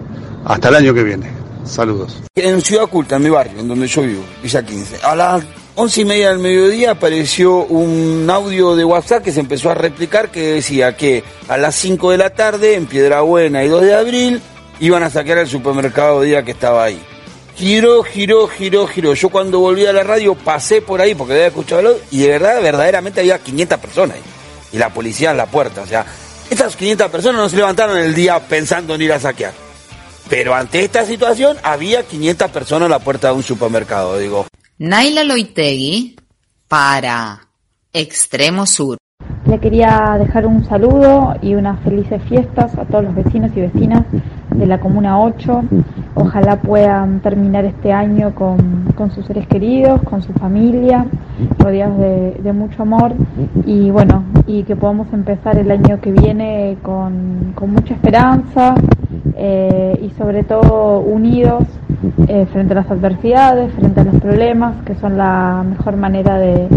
Hasta 0.46 0.70
el 0.70 0.76
año 0.76 0.94
que 0.94 1.04
viene. 1.04 1.30
Saludos. 1.66 2.24
En 2.36 2.62
Ciudad 2.62 2.86
Oculta, 2.86 3.18
en 3.18 3.24
mi 3.24 3.30
barrio, 3.30 3.60
en 3.60 3.68
donde 3.68 3.88
yo 3.88 4.02
vivo, 4.02 4.24
Villa 4.42 4.64
15. 4.64 5.00
A 5.04 5.16
las 5.16 5.44
once 5.76 6.02
y 6.02 6.06
media 6.06 6.30
del 6.30 6.40
mediodía 6.40 6.92
apareció 6.92 7.66
un 7.66 8.28
audio 8.30 8.76
de 8.76 8.86
WhatsApp 8.86 9.24
que 9.24 9.32
se 9.32 9.42
empezó 9.42 9.70
a 9.70 9.76
replicar 9.76 10.32
que 10.32 10.54
decía 10.54 10.96
que 10.96 11.24
a 11.48 11.58
las 11.58 11.76
5 11.76 12.12
de 12.12 12.18
la 12.18 12.30
tarde 12.30 12.76
en 12.76 12.86
Piedra 12.86 13.22
Buena 13.22 13.64
y 13.64 13.68
2 13.68 13.82
de 13.82 13.96
abril 13.96 14.42
iban 14.80 15.04
a 15.04 15.10
saquear 15.10 15.40
el 15.40 15.48
supermercado 15.48 16.22
día 16.22 16.44
que 16.44 16.52
estaba 16.52 16.84
ahí. 16.84 17.02
Giró, 17.58 18.04
giró, 18.04 18.48
giró, 18.48 18.86
giró. 18.86 19.16
Yo 19.16 19.30
cuando 19.30 19.60
volví 19.60 19.84
a 19.88 19.92
la 19.92 20.04
radio 20.04 20.36
pasé 20.36 20.80
por 20.80 21.02
ahí 21.02 21.16
porque 21.16 21.34
había 21.34 21.48
escuchado 21.48 21.98
y 22.12 22.20
de 22.20 22.28
verdad, 22.28 22.62
verdaderamente 22.62 23.20
había 23.20 23.40
500 23.40 23.80
personas 23.80 24.18
ahí. 24.18 24.24
Y 24.74 24.78
la 24.78 24.94
policía 24.94 25.32
en 25.32 25.38
la 25.38 25.48
puerta. 25.48 25.82
O 25.82 25.88
sea, 25.88 26.06
estas 26.52 26.76
500 26.76 27.10
personas 27.10 27.42
no 27.42 27.50
se 27.50 27.56
levantaron 27.56 27.98
el 27.98 28.14
día 28.14 28.40
pensando 28.40 28.94
en 28.94 29.02
ir 29.02 29.12
a 29.12 29.20
saquear. 29.20 29.54
Pero 30.30 30.54
ante 30.54 30.84
esta 30.84 31.04
situación 31.04 31.58
había 31.64 32.04
500 32.04 32.52
personas 32.52 32.86
en 32.86 32.92
la 32.92 33.00
puerta 33.00 33.30
de 33.30 33.34
un 33.34 33.44
supermercado, 33.44 34.20
digo. 34.20 34.46
Naila 34.78 35.24
Loitegui 35.24 36.16
para 36.68 37.48
Extremo 37.92 38.68
Sur. 38.68 38.98
Le 39.48 39.60
quería 39.60 40.16
dejar 40.20 40.46
un 40.46 40.64
saludo 40.68 41.34
y 41.42 41.56
unas 41.56 41.82
felices 41.84 42.22
fiestas 42.30 42.78
a 42.78 42.86
todos 42.86 43.06
los 43.06 43.16
vecinos 43.16 43.50
y 43.56 43.62
vecinas 43.62 44.06
de 44.58 44.66
la 44.66 44.80
Comuna 44.80 45.20
8. 45.20 45.64
Ojalá 46.16 46.58
puedan 46.58 47.20
terminar 47.20 47.66
este 47.66 47.94
año 47.94 48.34
con, 48.34 49.12
sus 49.14 49.26
seres 49.26 49.48
queridos, 49.48 50.02
con 50.02 50.22
su 50.22 50.34
familia, 50.34 51.06
rodeados 51.60 51.98
de, 52.00 52.54
mucho 52.54 52.82
amor 52.82 53.14
y 53.66 53.92
bueno, 53.92 54.24
y 54.48 54.64
que 54.64 54.76
podamos 54.76 55.08
empezar 55.14 55.58
el 55.58 55.70
año 55.70 56.00
que 56.02 56.12
viene 56.12 56.78
con, 56.82 57.54
mucha 57.68 57.94
esperanza 57.94 58.76
eh, 59.36 60.00
y 60.02 60.10
sobre 60.18 60.44
todo 60.44 61.00
unidos 61.00 61.64
eh, 62.28 62.48
frente 62.52 62.74
a 62.74 62.78
las 62.78 62.90
adversidades, 62.90 63.72
frente 63.74 64.00
a 64.02 64.04
los 64.06 64.16
problemas, 64.16 64.82
que 64.86 64.96
son 64.96 65.18
la 65.18 65.64
mejor 65.68 65.98
manera 65.98 66.38
de, 66.38 66.68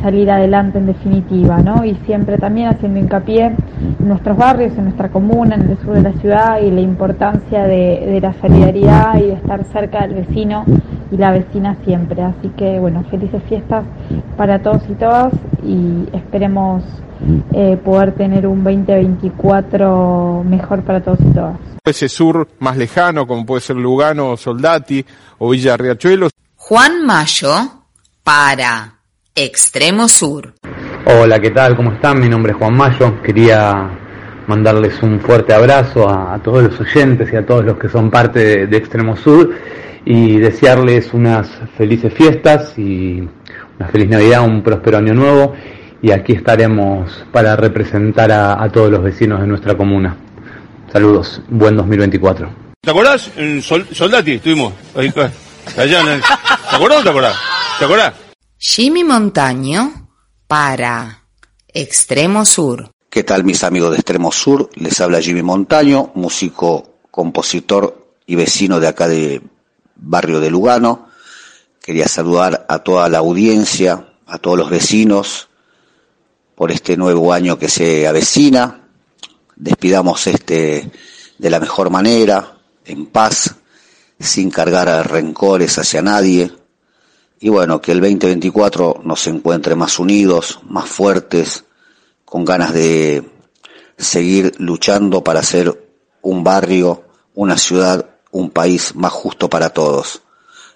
salir 0.00 0.30
adelante 0.30 0.78
en 0.78 0.86
definitiva, 0.86 1.58
¿no? 1.58 1.84
Y 1.84 1.94
siempre 2.06 2.38
también 2.38 2.68
haciendo 2.68 2.98
hincapié 2.98 3.46
en 3.46 3.56
nuestros 4.00 4.36
barrios, 4.36 4.76
en 4.76 4.84
nuestra 4.84 5.08
comuna, 5.08 5.54
en 5.54 5.70
el 5.70 5.78
sur 5.78 5.94
de 5.94 6.02
la 6.02 6.12
ciudad 6.20 6.60
y 6.60 6.70
la 6.70 6.80
importancia 6.80 7.64
de, 7.64 8.18
la 8.20 8.32
solidaridad 8.40 9.16
y 9.18 9.26
de 9.28 9.32
estar 9.34 9.64
cerca 9.72 10.06
del 10.06 10.24
vecino 10.24 10.64
y 11.10 11.16
la 11.16 11.30
vecina 11.30 11.76
siempre. 11.84 12.22
Así 12.22 12.48
que, 12.56 12.78
bueno, 12.78 13.04
felices 13.10 13.42
fiestas 13.48 13.84
para 14.36 14.60
todos 14.60 14.82
y 14.88 14.94
todas 14.94 15.32
y 15.62 16.08
esperemos 16.12 16.82
eh, 17.52 17.76
poder 17.84 18.12
tener 18.12 18.46
un 18.46 18.64
2024 18.64 20.44
mejor 20.44 20.82
para 20.82 21.00
todos 21.00 21.20
y 21.20 21.32
todas 21.32 21.56
ese 21.84 22.08
sur 22.08 22.48
más 22.60 22.76
lejano, 22.76 23.26
como 23.26 23.44
puede 23.44 23.60
ser 23.60 23.74
Lugano, 23.74 24.36
Soldati 24.36 25.04
o 25.38 25.50
Villa 25.50 25.76
Riachuelo. 25.76 26.28
Juan 26.54 27.04
Mayo 27.04 27.50
para 28.22 29.01
Extremo 29.34 30.08
Sur. 30.08 30.52
Hola, 31.06 31.40
¿qué 31.40 31.50
tal? 31.50 31.74
¿Cómo 31.74 31.92
están? 31.92 32.20
Mi 32.20 32.28
nombre 32.28 32.52
es 32.52 32.58
Juan 32.58 32.76
Mayo. 32.76 33.22
Quería 33.22 33.90
mandarles 34.46 35.02
un 35.02 35.20
fuerte 35.20 35.54
abrazo 35.54 36.06
a, 36.06 36.38
todos 36.42 36.64
los 36.64 36.78
oyentes 36.78 37.32
y 37.32 37.36
a 37.36 37.46
todos 37.46 37.64
los 37.64 37.78
que 37.78 37.88
son 37.88 38.10
parte 38.10 38.66
de, 38.66 38.76
Extremo 38.76 39.16
Sur 39.16 39.50
y 40.04 40.36
desearles 40.36 41.14
unas 41.14 41.48
felices 41.78 42.12
fiestas 42.12 42.78
y 42.78 43.26
una 43.78 43.88
feliz 43.90 44.10
Navidad, 44.10 44.42
un 44.44 44.62
próspero 44.62 44.98
año 44.98 45.14
nuevo 45.14 45.54
y 46.02 46.10
aquí 46.10 46.34
estaremos 46.34 47.24
para 47.32 47.56
representar 47.56 48.30
a, 48.30 48.68
todos 48.68 48.90
los 48.90 49.02
vecinos 49.02 49.40
de 49.40 49.46
nuestra 49.46 49.74
comuna. 49.74 50.14
Saludos, 50.92 51.40
buen 51.48 51.74
2024. 51.78 52.50
¿Te 52.82 52.90
acordás? 52.90 53.30
En 53.36 53.62
Soldati 53.62 54.32
estuvimos. 54.32 54.74
allá 54.94 56.00
en 56.00 56.20
¿Te 56.20 56.76
acordás 56.76 57.00
o 57.00 57.02
te 57.02 57.08
acordás? 57.08 57.36
¿Te 57.78 57.84
acordás? 57.86 58.31
Jimmy 58.64 59.02
Montaño 59.02 60.08
para 60.46 61.24
Extremo 61.66 62.44
Sur. 62.44 62.92
¿Qué 63.10 63.24
tal 63.24 63.42
mis 63.42 63.64
amigos 63.64 63.90
de 63.90 63.96
Extremo 63.96 64.30
Sur? 64.30 64.70
Les 64.76 65.00
habla 65.00 65.20
Jimmy 65.20 65.42
Montaño, 65.42 66.12
músico, 66.14 67.00
compositor 67.10 68.14
y 68.24 68.36
vecino 68.36 68.78
de 68.78 68.86
acá 68.86 69.08
de 69.08 69.42
Barrio 69.96 70.38
de 70.38 70.48
Lugano. 70.48 71.08
Quería 71.82 72.06
saludar 72.06 72.64
a 72.68 72.78
toda 72.78 73.08
la 73.08 73.18
audiencia, 73.18 74.12
a 74.26 74.38
todos 74.38 74.56
los 74.56 74.70
vecinos, 74.70 75.48
por 76.54 76.70
este 76.70 76.96
nuevo 76.96 77.32
año 77.32 77.58
que 77.58 77.68
se 77.68 78.06
avecina. 78.06 78.86
Despidamos 79.56 80.28
este 80.28 80.88
de 81.36 81.50
la 81.50 81.58
mejor 81.58 81.90
manera, 81.90 82.58
en 82.84 83.06
paz, 83.06 83.56
sin 84.20 84.52
cargar 84.52 85.10
rencores 85.10 85.76
hacia 85.78 86.00
nadie. 86.00 86.61
Y 87.42 87.48
bueno, 87.48 87.80
que 87.80 87.90
el 87.90 88.00
2024 88.00 89.00
nos 89.02 89.26
encuentre 89.26 89.74
más 89.74 89.98
unidos, 89.98 90.60
más 90.62 90.88
fuertes, 90.88 91.64
con 92.24 92.44
ganas 92.44 92.72
de 92.72 93.28
seguir 93.98 94.54
luchando 94.58 95.24
para 95.24 95.42
ser 95.42 95.92
un 96.20 96.44
barrio, 96.44 97.02
una 97.34 97.58
ciudad, 97.58 98.10
un 98.30 98.50
país 98.50 98.94
más 98.94 99.10
justo 99.10 99.50
para 99.50 99.70
todos. 99.70 100.22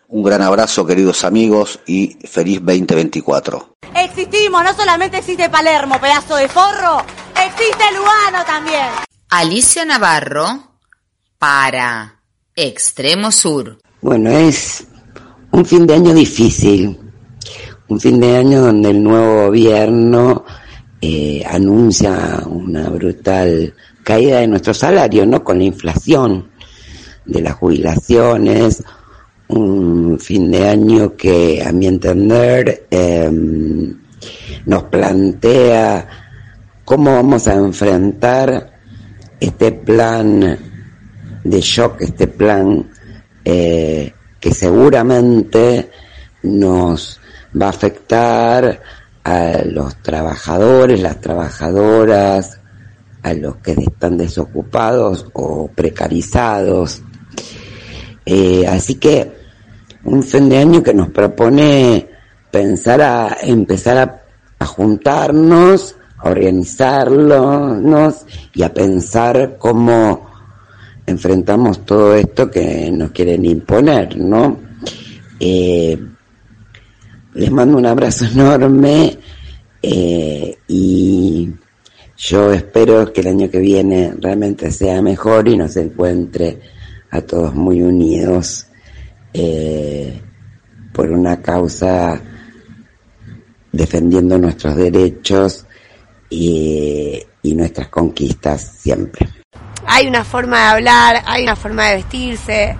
Un 0.09 0.25
gran 0.25 0.43
abrazo, 0.43 0.85
queridos 0.85 1.23
amigos, 1.23 1.79
y 1.87 2.19
feliz 2.27 2.59
2024. 2.59 3.77
Existimos, 3.95 4.65
no 4.65 4.75
solamente 4.75 5.19
existe 5.19 5.49
Palermo, 5.49 6.01
pedazo 6.01 6.35
de 6.35 6.49
forro, 6.49 6.99
existe 7.47 7.85
Lugano 7.95 8.45
también. 8.45 8.89
Alicia 9.29 9.85
Navarro 9.85 10.73
para 11.39 12.23
Extremo 12.57 13.31
Sur. 13.31 13.79
Bueno, 14.01 14.31
es 14.31 14.85
un 15.57 15.65
fin 15.65 15.87
de 15.87 15.95
año 15.95 16.13
difícil, 16.13 16.99
un 17.89 17.99
fin 17.99 18.21
de 18.21 18.37
año 18.37 18.61
donde 18.61 18.91
el 18.91 19.03
nuevo 19.03 19.47
gobierno 19.47 20.45
eh, 21.01 21.43
anuncia 21.49 22.43
una 22.47 22.91
brutal 22.91 23.73
caída 24.05 24.41
de 24.41 24.49
nuestro 24.49 24.75
salario, 24.75 25.25
¿no? 25.25 25.43
Con 25.43 25.57
la 25.57 25.65
inflación 25.65 26.51
de 27.25 27.41
las 27.41 27.55
jubilaciones, 27.55 28.85
un 29.49 30.19
fin 30.21 30.51
de 30.51 30.69
año 30.69 31.17
que 31.17 31.63
a 31.67 31.73
mi 31.73 31.87
entender 31.87 32.87
em, 32.91 33.97
nos 34.67 34.83
plantea 34.83 36.07
cómo 36.85 37.15
vamos 37.15 37.49
a 37.49 37.55
enfrentar 37.55 38.75
este 39.41 39.73
plan 39.73 40.59
de 41.45 41.61
shock, 41.63 42.03
este 42.03 42.27
plan 42.27 42.91
eh, 43.43 44.13
que 44.41 44.53
seguramente 44.53 45.91
nos 46.43 47.21
va 47.61 47.67
a 47.67 47.71
afectar 47.71 48.81
a 49.25 49.63
los 49.65 49.97
trabajadores, 50.03 51.01
las 51.01 51.21
trabajadoras, 51.21 52.61
a 53.23 53.35
los 53.35 53.57
que 53.57 53.73
están 53.73 54.17
desocupados 54.17 55.27
o 55.33 55.69
precarizados. 55.75 57.03
Eh, 58.25 58.65
así 58.69 58.97
que 58.97 59.33
un 60.05 60.23
fin 60.23 60.49
de 60.49 60.59
año 60.59 60.83
que 60.83 60.95
nos 60.95 61.09
propone 61.09 62.09
pensar 62.51 63.03
a 63.03 63.37
empezar 63.43 64.23
a, 64.61 64.65
juntarnos, 64.65 65.97
a 66.19 66.31
organizarnos 66.31 68.25
y 68.55 68.63
a 68.63 68.73
pensar 68.73 69.57
cómo 69.59 70.26
enfrentamos 71.07 71.85
todo 71.87 72.15
esto 72.15 72.51
que 72.51 72.91
nos 72.91 73.13
quieren 73.13 73.45
imponer, 73.45 74.17
¿no? 74.19 74.59
Eh, 75.39 75.99
les 77.35 77.51
mando 77.51 77.79
un 77.79 77.87
abrazo 77.87 78.25
enorme 78.33 79.19
eh, 79.83 80.59
y 80.69 81.51
yo 82.17 82.53
espero 82.53 83.13
que 83.13 83.21
el 83.21 83.29
año 83.29 83.51
que 83.51 83.59
viene 83.59 84.15
realmente 84.19 84.71
sea 84.71 85.03
mejor 85.03 85.49
y 85.49 85.57
nos 85.57 85.77
encuentre 85.77 86.61
a 87.11 87.21
todos 87.21 87.55
muy 87.55 87.83
unidos 87.83 88.67
eh, 89.33 90.21
por 90.93 91.11
una 91.11 91.43
causa 91.43 92.21
defendiendo 93.71 94.39
nuestros 94.39 94.77
derechos 94.77 95.67
y, 96.31 97.23
nuestras 97.55 97.89
conquistas 97.89 98.79
siempre. 98.81 99.29
Hay 99.97 100.07
una 100.09 100.25
forma 100.25 100.59
de 100.59 100.65
hablar, 100.65 101.23
hay 101.25 101.43
una 101.45 101.57
forma 101.57 101.87
de 101.87 101.97
vestirse. 101.97 102.77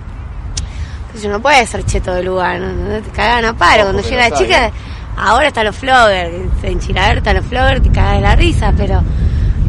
Yo 1.19 1.29
no 1.29 1.41
puede 1.41 1.65
ser 1.65 1.83
cheto 1.83 2.13
de 2.13 2.21
lugar, 2.21 2.59
no, 2.59 3.01
te 3.01 3.09
cagan 3.09 3.43
a 3.43 3.57
paro. 3.57 3.85
Cuando 3.85 4.03
yo 4.03 4.09
era 4.09 4.29
chica, 4.29 4.71
ahora 5.17 5.47
están 5.47 5.65
los 5.65 5.75
floggers, 5.75 6.31
en 6.61 6.79
Chilaver 6.79 7.17
están 7.17 7.37
los 7.37 7.45
floggers, 7.47 7.81
te 7.81 7.89
cagan 7.89 8.17
de 8.17 8.21
la 8.21 8.35
risa, 8.35 8.71
pero 8.77 9.01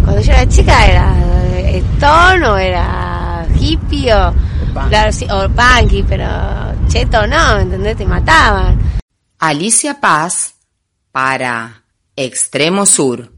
cuando 0.04 0.20
yo 0.20 0.32
era 0.32 0.46
chica 0.46 0.87
era 0.87 1.14
Stone 1.96 2.46
o 2.46 2.58
era 2.58 3.46
hippie 3.58 4.12
o, 4.12 4.34
claro, 4.90 5.11
o 5.30 5.48
punky, 5.48 6.02
pero 6.02 6.26
cheto 6.88 7.26
no, 7.26 7.61
¿entendés? 7.61 7.96
Te 7.96 8.04
mataban. 8.04 8.78
Alicia 9.38 9.98
Paz 9.98 10.54
para 11.12 11.82
Extremo 12.14 12.84
Sur. 12.84 13.32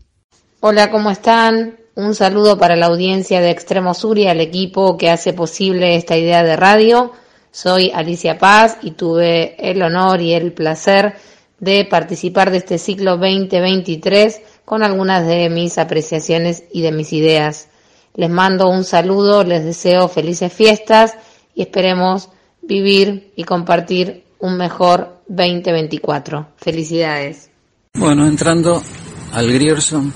Hola, 0.58 0.90
¿cómo 0.90 1.12
están? 1.12 1.79
Un 1.94 2.14
saludo 2.14 2.57
para 2.57 2.76
la 2.76 2.87
audiencia 2.87 3.40
de 3.40 3.50
Extremo 3.50 3.94
Sur 3.94 4.18
y 4.18 4.26
al 4.29 4.40
equipo 4.40 4.96
que 4.96 5.11
hace 5.11 5.33
posible 5.33 5.96
esta 5.96 6.16
idea 6.16 6.44
de 6.44 6.57
radio. 6.57 7.12
Soy 7.50 7.90
Alicia 7.92 8.38
Paz 8.38 8.79
y 8.83 8.92
tuve 8.92 9.57
el 9.59 9.83
honor 9.83 10.20
y 10.20 10.33
el 10.33 10.53
placer 10.53 11.16
de 11.59 11.85
participar 11.85 12.50
de 12.50 12.59
este 12.59 12.79
ciclo 12.79 13.16
2023 13.16 14.40
con 14.64 14.85
algunas 14.85 15.26
de 15.26 15.50
mis 15.50 15.79
apreciaciones 15.79 16.62
y 16.72 16.83
de 16.83 16.92
mis 16.92 17.12
ideas. 17.12 17.68
Les 18.14 18.31
mando 18.31 18.68
un 18.68 18.85
saludo, 18.85 19.42
les 19.42 19.64
deseo 19.64 20.09
felices 20.09 20.53
fiestas 20.53 21.14
y 21.55 21.62
esperemos 21.62 22.29
vivir 22.62 23.33
y 23.35 23.42
compartir 23.44 24.24
un 24.38 24.57
mejor 24.57 25.22
2024. 25.29 26.48
Felicidades. 26.57 27.50
Bueno, 27.94 28.26
entrando 28.26 28.81
al 29.33 29.53
Grierson, 29.53 30.12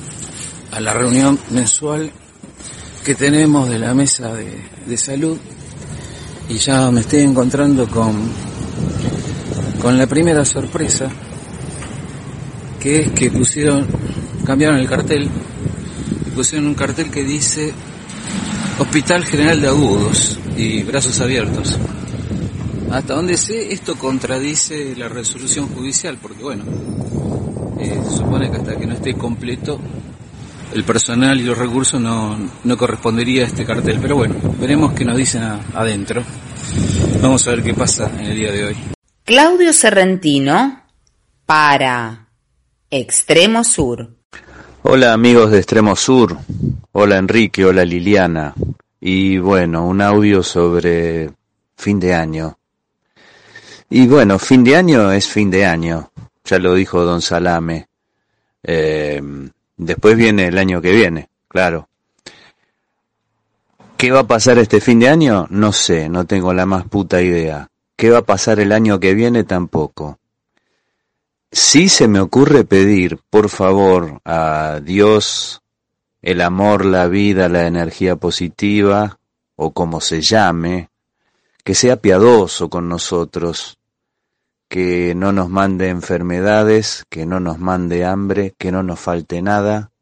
a 0.74 0.80
la 0.80 0.92
reunión 0.92 1.38
mensual 1.50 2.10
que 3.04 3.14
tenemos 3.14 3.68
de 3.68 3.78
la 3.78 3.94
mesa 3.94 4.32
de, 4.34 4.96
salud 4.96 5.38
y 6.48 6.54
ya 6.54 6.90
me 6.90 7.00
estoy 7.00 7.20
encontrando 7.20 7.86
con, 7.88 8.14
con 9.80 9.96
la 9.96 10.06
primera 10.06 10.44
sorpresa 10.44 11.08
que 12.80 13.02
es 13.02 13.12
que 13.12 13.30
pusieron, 13.30 13.86
cambiaron 14.44 14.78
el 14.78 14.88
cartel 14.88 15.30
pusieron 16.34 16.66
un 16.66 16.74
cartel 16.74 17.10
que 17.10 17.22
dice 17.22 17.72
Hospital 18.78 19.24
General 19.24 19.60
de 19.60 19.68
Agudos 19.68 20.38
y 20.56 20.82
Brazos 20.82 21.20
Abiertos. 21.20 21.78
Hasta 22.90 23.14
donde 23.14 23.36
sé, 23.36 23.72
esto 23.72 23.96
contradice 23.96 24.96
la 24.96 25.08
resolución 25.08 25.68
judicial, 25.68 26.18
porque 26.20 26.42
bueno, 26.42 26.64
eh, 27.78 28.00
se 28.08 28.16
supone 28.16 28.50
que 28.50 28.56
hasta 28.56 28.76
que 28.76 28.86
no 28.86 28.94
esté 28.94 29.14
completo 29.14 29.78
el 30.74 30.84
personal 30.84 31.40
y 31.40 31.44
los 31.44 31.56
recursos 31.56 32.00
no, 32.00 32.36
no 32.64 32.76
correspondería 32.76 33.44
a 33.44 33.46
este 33.46 33.64
cartel. 33.64 33.98
Pero 34.02 34.16
bueno, 34.16 34.34
veremos 34.58 34.92
qué 34.92 35.04
nos 35.04 35.16
dicen 35.16 35.42
adentro. 35.72 36.22
Vamos 37.22 37.46
a 37.46 37.52
ver 37.52 37.62
qué 37.62 37.74
pasa 37.74 38.10
en 38.18 38.26
el 38.26 38.36
día 38.36 38.52
de 38.52 38.64
hoy. 38.64 38.76
Claudio 39.24 39.72
Serrentino 39.72 40.82
para 41.46 42.28
Extremo 42.90 43.62
Sur. 43.62 44.10
Hola 44.82 45.14
amigos 45.14 45.50
de 45.50 45.58
Extremo 45.58 45.96
Sur, 45.96 46.36
hola 46.92 47.16
Enrique, 47.16 47.64
hola 47.64 47.84
Liliana. 47.84 48.52
Y 49.00 49.38
bueno, 49.38 49.86
un 49.86 50.02
audio 50.02 50.42
sobre 50.42 51.30
fin 51.76 51.98
de 52.00 52.14
año. 52.14 52.58
Y 53.88 54.06
bueno, 54.06 54.38
fin 54.38 54.64
de 54.64 54.76
año 54.76 55.10
es 55.12 55.26
fin 55.26 55.50
de 55.50 55.64
año, 55.64 56.10
ya 56.44 56.58
lo 56.58 56.74
dijo 56.74 57.02
don 57.02 57.22
Salame. 57.22 57.86
Eh, 58.62 59.22
después 59.76 60.16
viene 60.16 60.46
el 60.46 60.58
año 60.58 60.80
que 60.80 60.92
viene, 60.92 61.28
claro. 61.48 61.88
¿Qué 63.96 64.10
va 64.10 64.20
a 64.20 64.26
pasar 64.26 64.58
este 64.58 64.80
fin 64.80 64.98
de 64.98 65.08
año? 65.08 65.46
No 65.50 65.72
sé, 65.72 66.08
no 66.08 66.26
tengo 66.26 66.52
la 66.52 66.66
más 66.66 66.86
puta 66.88 67.22
idea. 67.22 67.70
¿Qué 67.96 68.10
va 68.10 68.18
a 68.18 68.22
pasar 68.22 68.60
el 68.60 68.72
año 68.72 69.00
que 69.00 69.14
viene? 69.14 69.44
Tampoco. 69.44 70.18
Sí 71.50 71.88
se 71.88 72.08
me 72.08 72.20
ocurre 72.20 72.64
pedir, 72.64 73.18
por 73.30 73.48
favor, 73.48 74.20
a 74.24 74.80
Dios 74.82 75.62
el 76.20 76.40
amor, 76.40 76.84
la 76.84 77.06
vida, 77.06 77.48
la 77.48 77.66
energía 77.66 78.16
positiva, 78.16 79.18
o 79.56 79.72
como 79.72 80.00
se 80.00 80.22
llame, 80.22 80.88
que 81.62 81.74
sea 81.74 81.96
piadoso 81.96 82.68
con 82.70 82.88
nosotros, 82.88 83.78
que 84.74 85.14
no 85.14 85.30
nos 85.30 85.50
mande 85.50 85.88
enfermedades, 85.88 87.04
que 87.08 87.26
no 87.26 87.38
nos 87.38 87.60
mande 87.60 88.04
hambre, 88.04 88.56
que 88.58 88.72
no 88.72 88.82
nos 88.82 88.98
falte 88.98 89.40
nada 89.40 89.92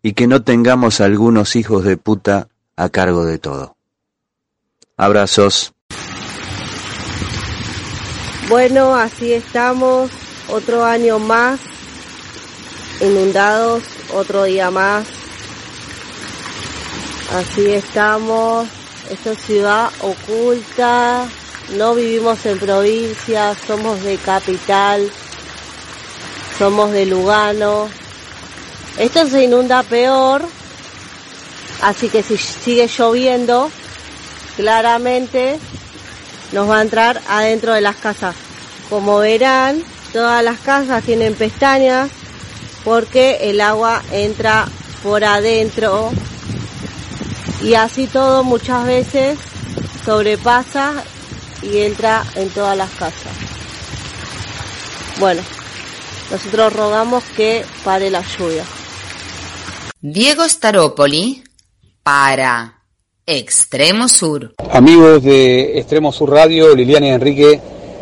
y 0.00 0.14
que 0.14 0.26
no 0.26 0.42
tengamos 0.42 1.02
algunos 1.02 1.54
hijos 1.54 1.84
de 1.84 1.98
puta 1.98 2.48
a 2.76 2.88
cargo 2.88 3.26
de 3.26 3.36
todo. 3.36 3.76
Abrazos. 4.96 5.74
Bueno, 8.48 8.94
así 8.96 9.34
estamos, 9.34 10.10
otro 10.48 10.82
año 10.82 11.18
más, 11.18 11.60
inundados, 13.02 13.82
otro 14.14 14.44
día 14.44 14.70
más. 14.70 15.06
Así 17.34 17.66
estamos, 17.66 18.66
esta 19.10 19.34
ciudad 19.34 19.90
oculta, 20.00 21.28
no 21.76 21.94
vivimos 21.94 22.44
en 22.46 22.58
provincia, 22.58 23.54
somos 23.66 24.02
de 24.02 24.16
capital, 24.16 25.10
somos 26.58 26.92
de 26.92 27.06
Lugano. 27.06 27.88
Esto 28.98 29.26
se 29.28 29.44
inunda 29.44 29.82
peor, 29.82 30.42
así 31.82 32.08
que 32.08 32.22
si 32.22 32.36
sigue 32.36 32.88
lloviendo, 32.88 33.70
claramente 34.56 35.58
nos 36.52 36.68
va 36.68 36.78
a 36.78 36.82
entrar 36.82 37.20
adentro 37.28 37.74
de 37.74 37.80
las 37.80 37.96
casas. 37.96 38.34
Como 38.88 39.18
verán, 39.18 39.82
todas 40.12 40.42
las 40.42 40.58
casas 40.60 41.04
tienen 41.04 41.34
pestañas 41.34 42.10
porque 42.84 43.50
el 43.50 43.60
agua 43.60 44.02
entra 44.10 44.66
por 45.02 45.22
adentro 45.24 46.10
y 47.62 47.74
así 47.74 48.06
todo 48.06 48.44
muchas 48.44 48.86
veces 48.86 49.38
sobrepasa 50.04 51.04
y 51.62 51.78
entra 51.78 52.24
en 52.34 52.48
todas 52.50 52.76
las 52.76 52.90
casas. 52.90 53.32
Bueno, 55.18 55.42
nosotros 56.30 56.72
rogamos 56.72 57.24
que 57.36 57.64
pare 57.84 58.10
la 58.10 58.22
lluvia. 58.22 58.64
Diego 60.00 60.48
Staropoli 60.48 61.42
para 62.02 62.82
Extremo 63.26 64.08
Sur. 64.08 64.54
Amigos 64.70 65.22
de 65.22 65.78
Extremo 65.78 66.12
Sur 66.12 66.30
Radio, 66.30 66.74
Liliana 66.74 67.08
y 67.08 67.10
Enrique, 67.10 67.60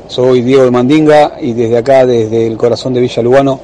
soy 0.08 0.42
Diego 0.42 0.64
de 0.64 0.70
Mandinga 0.70 1.38
y 1.40 1.52
desde 1.52 1.78
acá, 1.78 2.04
desde 2.06 2.46
el 2.46 2.56
corazón 2.56 2.94
de 2.94 3.00
Villa 3.00 3.22
Lugano, 3.22 3.60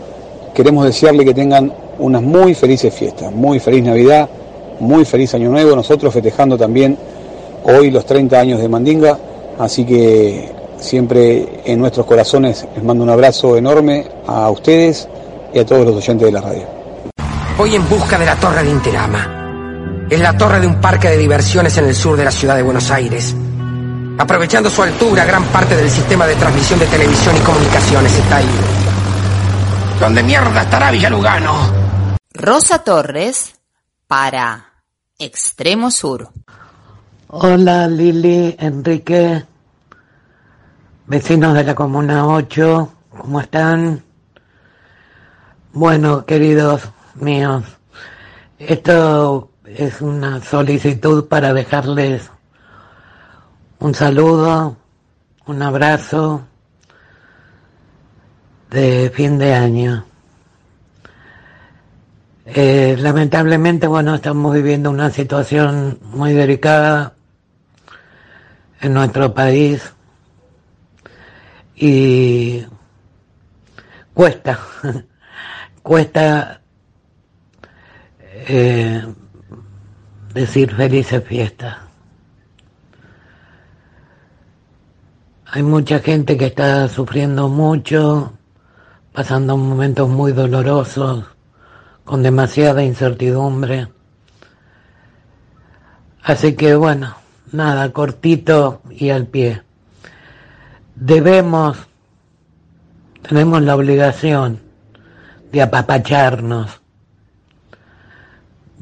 queremos 0.55 0.85
desearle 0.85 1.25
que 1.25 1.35
tengan 1.35 1.73
unas 1.99 2.23
muy 2.23 2.55
felices 2.55 2.93
fiestas, 2.95 3.31
muy 3.33 3.61
feliz 3.61 3.85
Navidad, 3.85 4.29
muy 4.81 5.05
feliz 5.05 5.35
Año 5.35 5.51
Nuevo, 5.51 5.77
nosotros 5.77 6.13
festejando 6.13 6.57
también 6.59 6.97
hoy 7.65 7.91
los 7.91 8.05
30 8.07 8.41
años 8.41 8.61
de 8.61 8.69
Mandinga, 8.69 9.19
así 9.63 9.85
que 9.85 10.51
siempre 10.79 11.63
en 11.65 11.79
nuestros 11.79 12.07
corazones 12.07 12.67
les 12.75 12.85
mando 12.85 13.05
un 13.05 13.11
abrazo 13.11 13.57
enorme 13.57 14.07
a 14.27 14.51
ustedes 14.51 15.09
y 15.55 15.59
a 15.59 15.67
todos 15.67 15.87
los 15.87 15.97
oyentes 15.97 16.27
de 16.27 16.33
la 16.33 16.41
radio. 16.41 16.67
Voy 17.57 17.75
en 17.75 17.89
busca 17.89 18.19
de 18.19 18.27
la 18.27 18.37
Torre 18.37 18.63
de 18.65 18.71
Interama 18.71 19.39
es 20.13 20.21
la 20.21 20.37
torre 20.37 20.61
de 20.61 20.67
un 20.67 20.79
parque 20.79 21.09
de 21.09 21.17
diversiones 21.17 21.75
en 21.79 21.87
el 21.87 21.95
sur 21.95 22.19
de 22.19 22.25
la 22.25 22.31
ciudad 22.31 22.57
de 22.57 22.63
Buenos 22.63 22.91
Aires. 22.91 23.35
Aprovechando 24.19 24.69
su 24.69 24.83
altura, 24.83 25.25
gran 25.25 25.43
parte 25.45 25.75
del 25.75 25.89
sistema 25.89 26.27
de 26.27 26.35
transmisión 26.35 26.79
de 26.79 26.87
televisión 26.87 27.35
y 27.35 27.41
comunicaciones 27.41 28.13
está 28.13 28.37
ahí. 28.37 28.51
¿Dónde 29.99 30.23
mierda 30.23 30.63
estará 30.63 30.91
Villalugano? 30.91 31.55
Rosa 32.35 32.81
Torres 32.81 33.55
para 34.07 34.67
Extremo 35.19 35.91
Sur. 35.91 36.29
Hola 37.29 37.89
Lili, 37.89 38.55
Enrique, 38.59 39.45
vecinos 41.07 41.55
de 41.55 41.65
la 41.65 41.75
Comuna 41.75 42.27
8, 42.27 42.93
¿cómo 43.19 43.41
están? 43.41 44.03
Bueno, 45.73 46.25
queridos 46.25 46.83
míos, 47.15 47.65
esto 48.59 49.51
es 49.65 50.01
una 50.01 50.43
solicitud 50.43 51.27
para 51.27 51.53
dejarles 51.53 52.31
un 53.79 53.95
saludo, 53.95 54.77
un 55.47 55.63
abrazo 55.63 56.43
de 58.71 59.11
fin 59.15 59.39
de 59.39 59.55
año. 59.55 60.05
Eh, 62.45 62.97
lamentablemente, 62.99 63.87
bueno, 63.87 64.15
estamos 64.15 64.55
viviendo 64.55 64.91
una 64.91 65.11
situación 65.11 65.99
muy 66.03 66.33
delicada 66.33 67.15
en 68.81 68.95
nuestro 68.95 69.33
país 69.33 69.93
y 71.85 72.65
cuesta, 74.15 74.57
cuesta 75.83 76.61
eh, 78.31 79.05
decir 80.33 80.73
felices 80.77 81.25
fiestas. 81.25 81.79
Hay 85.45 85.65
mucha 85.65 85.99
gente 85.99 86.37
que 86.37 86.47
está 86.47 86.89
sufriendo 86.89 87.49
mucho, 87.49 88.33
pasando 89.13 89.57
momentos 89.57 90.09
muy 90.09 90.31
dolorosos, 90.31 91.25
con 92.05 92.23
demasiada 92.23 92.85
incertidumbre. 92.85 93.89
Así 96.23 96.55
que 96.55 96.77
bueno, 96.77 97.17
nada, 97.51 97.93
cortito 97.93 98.83
y 98.89 99.11
al 99.11 99.27
pie. 99.27 99.63
Debemos, 100.95 101.79
tenemos 103.23 103.63
la 103.63 103.75
obligación 103.75 104.61
de 105.51 105.63
apapacharnos, 105.63 106.81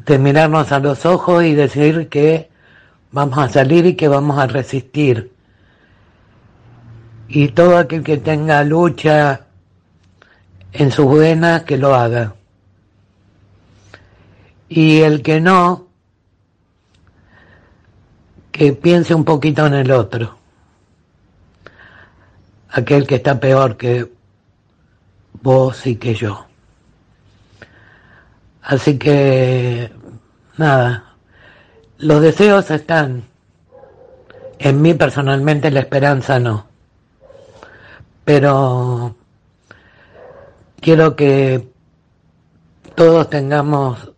de 0.07 0.19
mirarnos 0.19 0.73
a 0.73 0.81
los 0.81 1.07
ojos 1.07 1.45
y 1.45 1.55
decir 1.55 2.09
que 2.09 2.51
vamos 3.13 3.39
a 3.39 3.49
salir 3.49 3.87
y 3.87 3.95
que 3.95 4.09
vamos 4.09 4.39
a 4.39 4.47
resistir. 4.47 5.33
Y 7.29 7.49
todo 7.49 7.79
aquel 7.79 8.03
que 8.03 8.17
tenga 8.17 8.65
lucha 8.65 9.47
en 10.73 10.91
sus 10.91 11.17
venas, 11.17 11.63
que 11.63 11.77
lo 11.77 11.95
haga. 11.95 12.35
Y 14.69 15.01
el 15.01 15.23
que 15.23 15.41
no, 15.41 15.87
que 18.51 18.73
piense 18.73 19.15
un 19.15 19.25
poquito 19.25 19.67
en 19.67 19.75
el 19.75 19.91
otro. 19.93 20.40
Aquel 22.73 23.07
que 23.07 23.17
está 23.17 23.41
peor 23.41 23.77
que 23.77 24.11
vos 25.43 25.87
y 25.87 25.97
que 25.97 26.15
yo. 26.15 26.47
Así 28.63 28.99
que, 28.99 29.91
nada, 30.57 31.17
los 31.99 32.23
deseos 32.23 32.71
están. 32.71 33.25
En 34.59 34.83
mí 34.83 34.95
personalmente 34.95 35.71
la 35.71 35.81
esperanza 35.81 36.39
no. 36.39 36.67
Pero 38.25 39.17
quiero 40.81 41.17
que 41.17 41.69
todos 42.95 43.31
tengamos 43.31 44.13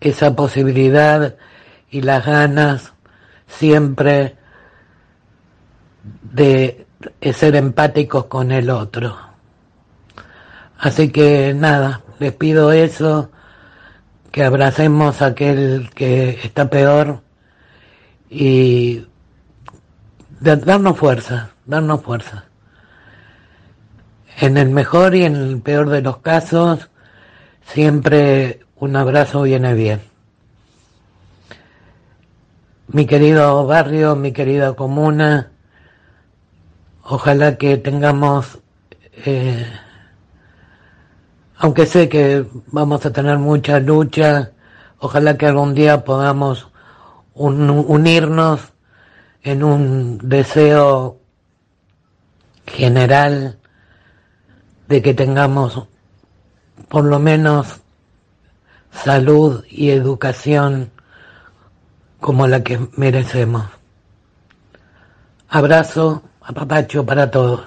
esa 0.00 0.34
posibilidad 0.36 1.36
y 1.90 2.02
las 2.02 2.24
ganas 2.24 2.92
siempre 3.48 4.36
de 6.22 6.85
ser 7.32 7.56
empáticos 7.56 8.26
con 8.26 8.52
el 8.52 8.70
otro. 8.70 9.16
Así 10.78 11.10
que 11.10 11.54
nada, 11.54 12.02
les 12.18 12.32
pido 12.32 12.72
eso 12.72 13.30
que 14.30 14.44
abracemos 14.44 15.22
a 15.22 15.26
aquel 15.26 15.90
que 15.94 16.38
está 16.42 16.68
peor 16.68 17.22
y 18.28 19.06
darnos 20.40 20.98
fuerza, 20.98 21.50
darnos 21.64 22.02
fuerza. 22.02 22.44
En 24.38 24.58
el 24.58 24.68
mejor 24.68 25.14
y 25.14 25.24
en 25.24 25.36
el 25.36 25.60
peor 25.62 25.88
de 25.88 26.02
los 26.02 26.18
casos, 26.18 26.90
siempre 27.64 28.60
un 28.76 28.96
abrazo 28.96 29.42
viene 29.42 29.72
bien. 29.72 30.02
Mi 32.88 33.06
querido 33.06 33.66
barrio, 33.66 34.14
mi 34.14 34.32
querida 34.32 34.74
comuna, 34.74 35.50
ojalá 37.08 37.56
que 37.56 37.76
tengamos 37.76 38.58
eh, 39.24 39.66
aunque 41.58 41.86
sé 41.86 42.08
que 42.08 42.46
vamos 42.66 43.06
a 43.06 43.12
tener 43.12 43.38
mucha 43.38 43.80
lucha, 43.80 44.52
ojalá 44.98 45.38
que 45.38 45.46
algún 45.46 45.74
día 45.74 46.04
podamos 46.04 46.68
unirnos 47.34 48.60
en 49.42 49.64
un 49.64 50.18
deseo 50.18 51.18
general 52.66 53.58
de 54.88 55.02
que 55.02 55.14
tengamos 55.14 55.86
por 56.88 57.04
lo 57.04 57.18
menos 57.18 57.80
salud 58.90 59.64
y 59.68 59.90
educación 59.90 60.90
como 62.20 62.46
la 62.46 62.62
que 62.62 62.78
merecemos. 62.96 63.64
Abrazo, 65.48 66.22
a 66.46 66.52
papacho 66.52 67.04
para 67.04 67.30
todos. 67.30 67.60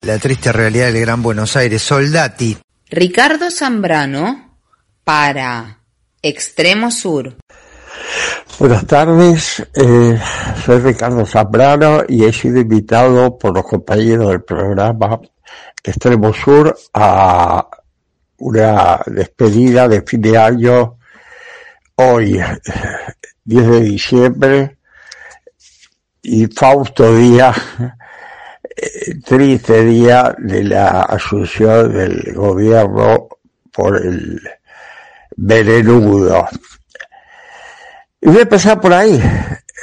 La 0.00 0.18
triste 0.18 0.50
realidad 0.52 0.92
del 0.92 1.02
Gran 1.02 1.22
Buenos 1.22 1.54
Aires. 1.56 1.82
Soldati. 1.82 2.56
Ricardo 2.90 3.50
Zambrano 3.50 4.56
para 5.04 5.78
Extremo 6.22 6.90
Sur. 6.90 7.36
Buenas 8.58 8.86
tardes, 8.86 9.66
eh, 9.74 10.20
soy 10.64 10.78
Ricardo 10.80 11.26
Zambrano 11.26 12.02
y 12.08 12.24
he 12.24 12.32
sido 12.32 12.60
invitado 12.60 13.36
por 13.38 13.54
los 13.54 13.64
compañeros 13.64 14.28
del 14.28 14.42
programa 14.42 15.20
Extremo 15.82 16.32
Sur 16.32 16.76
a 16.94 17.66
una 18.38 19.00
despedida 19.06 19.88
de 19.88 20.02
fin 20.02 20.20
de 20.20 20.38
año 20.38 20.98
hoy, 21.96 22.40
10 23.44 23.66
de 23.68 23.80
diciembre, 23.80 24.78
y 26.22 26.46
Fausto 26.46 27.14
día, 27.16 27.52
eh, 27.80 27.90
triste 29.24 29.84
día 29.84 30.34
de 30.38 30.64
la 30.64 31.02
asunción 31.02 31.92
del 31.92 32.32
gobierno 32.34 33.28
por 33.72 33.96
el 33.96 34.40
venenudo. 35.36 36.46
Y 38.20 38.28
voy 38.28 38.38
a 38.38 38.42
empezar 38.42 38.80
por 38.80 38.92
ahí. 38.92 39.22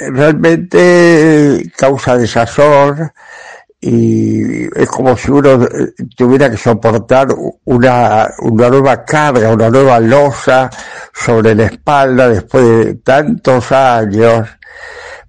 Realmente 0.00 1.70
causa 1.76 2.16
desazón 2.16 3.12
y 3.82 4.64
es 4.78 4.88
como 4.88 5.16
si 5.16 5.30
uno 5.30 5.66
tuviera 6.14 6.50
que 6.50 6.56
soportar 6.56 7.28
una, 7.64 8.28
una 8.40 8.68
nueva 8.68 9.04
carga, 9.04 9.52
una 9.52 9.70
nueva 9.70 9.98
losa 10.00 10.68
sobre 11.14 11.54
la 11.54 11.64
espalda 11.64 12.28
después 12.28 12.64
de 12.64 12.94
tantos 12.96 13.72
años. 13.72 14.48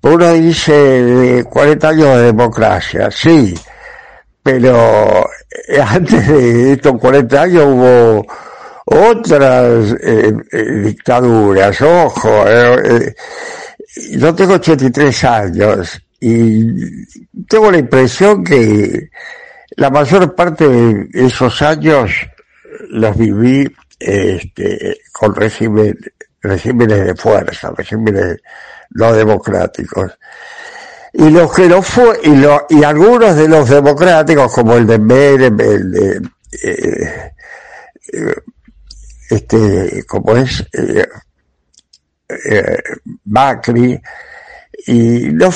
Uno 0.03 0.33
dice 0.33 1.45
40 1.47 1.89
años 1.89 2.17
de 2.17 2.23
democracia, 2.23 3.11
sí, 3.11 3.53
pero 4.41 5.29
antes 5.87 6.27
de 6.27 6.73
estos 6.73 6.99
40 6.99 7.41
años 7.41 7.65
hubo 7.65 8.25
otras 8.85 9.95
eh, 10.01 10.33
eh, 10.51 10.71
dictaduras, 10.83 11.79
ojo, 11.81 12.45
eh, 12.47 13.13
yo 14.13 14.33
tengo 14.33 14.53
83 14.53 15.23
años 15.23 16.01
y 16.19 17.05
tengo 17.47 17.69
la 17.71 17.77
impresión 17.77 18.43
que 18.43 19.09
la 19.75 19.89
mayor 19.91 20.33
parte 20.33 20.67
de 20.67 21.09
esos 21.13 21.61
años 21.61 22.11
los 22.89 23.15
viví 23.15 23.71
este, 23.99 24.97
con 25.11 25.35
régimen, 25.35 25.95
regímenes 26.41 27.05
de 27.05 27.15
fuerza, 27.15 27.71
regímenes 27.77 28.37
no 28.91 29.13
democráticos. 29.13 30.17
Y 31.13 31.29
los 31.29 31.53
que 31.53 31.67
no 31.67 31.81
fue, 31.81 32.19
y, 32.23 32.35
lo, 32.35 32.65
y 32.69 32.83
algunos 32.83 33.35
de 33.35 33.47
los 33.47 33.69
democráticos, 33.69 34.53
como 34.53 34.75
el 34.75 34.87
de 34.87 34.97
Menem, 34.97 35.59
el 35.59 35.91
de, 35.91 36.21
eh, 36.63 37.31
este, 39.29 40.03
como 40.05 40.37
es, 40.37 40.65
eh, 40.71 41.07
eh, 42.29 42.83
Macri, 43.25 44.01
y 44.87 45.29
no, 45.33 45.49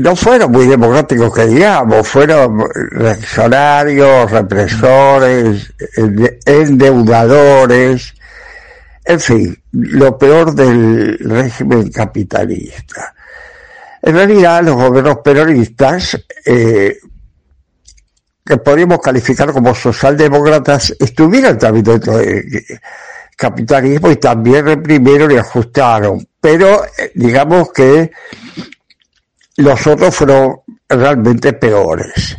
no 0.00 0.16
fueron 0.16 0.50
muy 0.50 0.66
democráticos 0.66 1.34
que 1.34 1.46
digamos, 1.46 2.08
fueron 2.08 2.64
reaccionarios, 2.90 4.30
represores, 4.30 5.72
endeudadores, 6.46 8.14
en 9.04 9.20
fin, 9.20 9.62
lo 9.72 10.16
peor 10.16 10.54
del 10.54 11.18
régimen 11.18 11.90
capitalista. 11.90 13.14
En 14.00 14.14
realidad, 14.14 14.62
los 14.64 14.76
gobiernos 14.76 15.18
peronistas 15.18 16.18
eh, 16.44 16.98
que 18.44 18.56
podríamos 18.58 18.98
calificar 19.00 19.52
como 19.52 19.74
socialdemócratas 19.74 20.94
estuvieron 20.98 21.58
también 21.58 21.84
dentro 21.84 22.18
del 22.18 22.64
capitalismo 23.36 24.10
y 24.10 24.16
también 24.16 24.66
reprimieron 24.66 25.30
y 25.30 25.36
ajustaron. 25.36 26.26
Pero 26.40 26.84
eh, 26.84 27.12
digamos 27.14 27.72
que 27.72 28.10
los 29.56 29.86
otros 29.86 30.14
fueron 30.14 30.60
realmente 30.88 31.52
peores. 31.52 32.36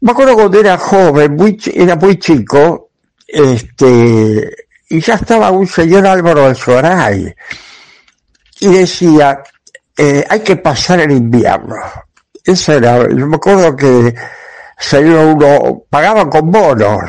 Me 0.00 0.12
acuerdo 0.12 0.34
cuando 0.34 0.58
era 0.60 0.78
joven, 0.78 1.36
era 1.74 1.96
muy 1.96 2.18
chico, 2.18 2.90
este, 3.26 4.50
y 4.90 5.00
ya 5.00 5.14
estaba 5.14 5.50
un 5.52 5.66
señor 5.66 6.06
Álvaro 6.06 6.44
Alzoray, 6.44 7.32
y 8.58 8.66
decía, 8.66 9.42
eh, 9.96 10.24
hay 10.28 10.40
que 10.40 10.56
pasar 10.56 11.00
el 11.00 11.12
invierno. 11.12 11.76
Eso 12.44 12.72
era, 12.72 13.08
yo 13.08 13.26
me 13.26 13.36
acuerdo 13.36 13.76
que 13.76 14.14
uno, 14.94 15.84
pagaban 15.88 16.28
con 16.28 16.50
bonos. 16.50 17.04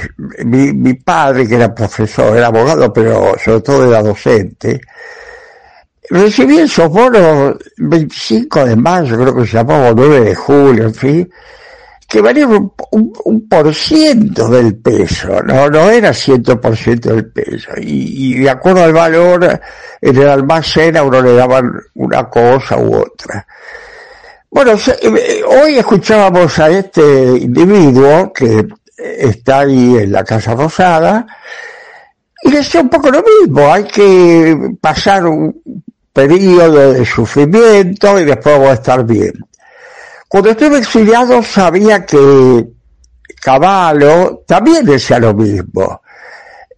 Mi, 0.46 0.94
padre, 0.94 1.48
que 1.48 1.56
era 1.56 1.74
profesor, 1.74 2.38
era 2.38 2.48
abogado, 2.48 2.94
pero 2.94 3.36
sobre 3.44 3.62
todo 3.62 3.90
era 3.90 4.04
docente, 4.04 4.80
recibía 6.10 6.64
esos 6.66 6.90
bonos 6.90 7.56
25 7.78 8.66
de 8.66 8.76
mayo, 8.76 9.18
creo 9.18 9.36
que 9.36 9.48
se 9.48 9.58
llamaba 9.58 9.92
9 9.96 10.20
de 10.22 10.36
julio, 10.36 10.84
en 10.84 10.94
fin, 10.94 11.30
que 12.12 12.20
valían 12.20 12.70
un, 12.92 13.48
por 13.48 13.74
ciento 13.74 14.50
del 14.50 14.76
peso, 14.76 15.42
no, 15.44 15.70
no 15.70 15.90
era 15.90 16.14
ciento 16.14 16.60
por 16.60 16.76
ciento 16.76 17.16
del 17.16 17.32
peso. 17.32 17.72
Y, 17.78 18.40
de 18.40 18.50
acuerdo 18.50 18.84
al 18.84 18.92
valor, 18.92 19.62
en 20.02 20.18
el 20.18 20.28
almacén 20.28 20.98
a 20.98 21.04
uno 21.04 21.22
le 21.22 21.34
daban 21.36 21.72
una 21.94 22.30
cosa 22.30 22.78
u 22.78 22.96
otra. 22.96 23.48
Bueno, 24.50 24.74
eh, 24.74 25.42
hoy 25.48 25.78
escuchábamos 25.78 26.60
a 26.60 26.70
este 26.70 27.38
individuo 27.38 28.34
que 28.34 28.68
está 28.98 29.60
ahí 29.60 30.00
en 30.00 30.12
la 30.12 30.26
Casa 30.26 30.54
Rosada 30.54 31.26
y 32.44 32.52
decía 32.52 32.82
un 32.82 32.90
poco 32.90 33.10
lo 33.10 33.24
mismo, 33.24 33.72
hay 33.72 33.86
que 33.86 34.76
pasar 34.82 35.26
un 35.28 35.86
periodo 36.12 36.92
de 36.92 37.06
sufrimiento 37.06 38.20
y 38.20 38.26
después 38.26 38.58
voy 38.58 38.68
a 38.68 38.74
estar 38.74 39.06
bien. 39.06 39.32
Cuando 40.32 40.52
estuve 40.52 40.78
exiliado 40.78 41.44
sabía 41.44 42.06
que 42.06 42.66
Caballo 43.42 44.46
también 44.48 44.86
decía 44.86 45.20
lo 45.20 45.34
mismo. 45.34 46.02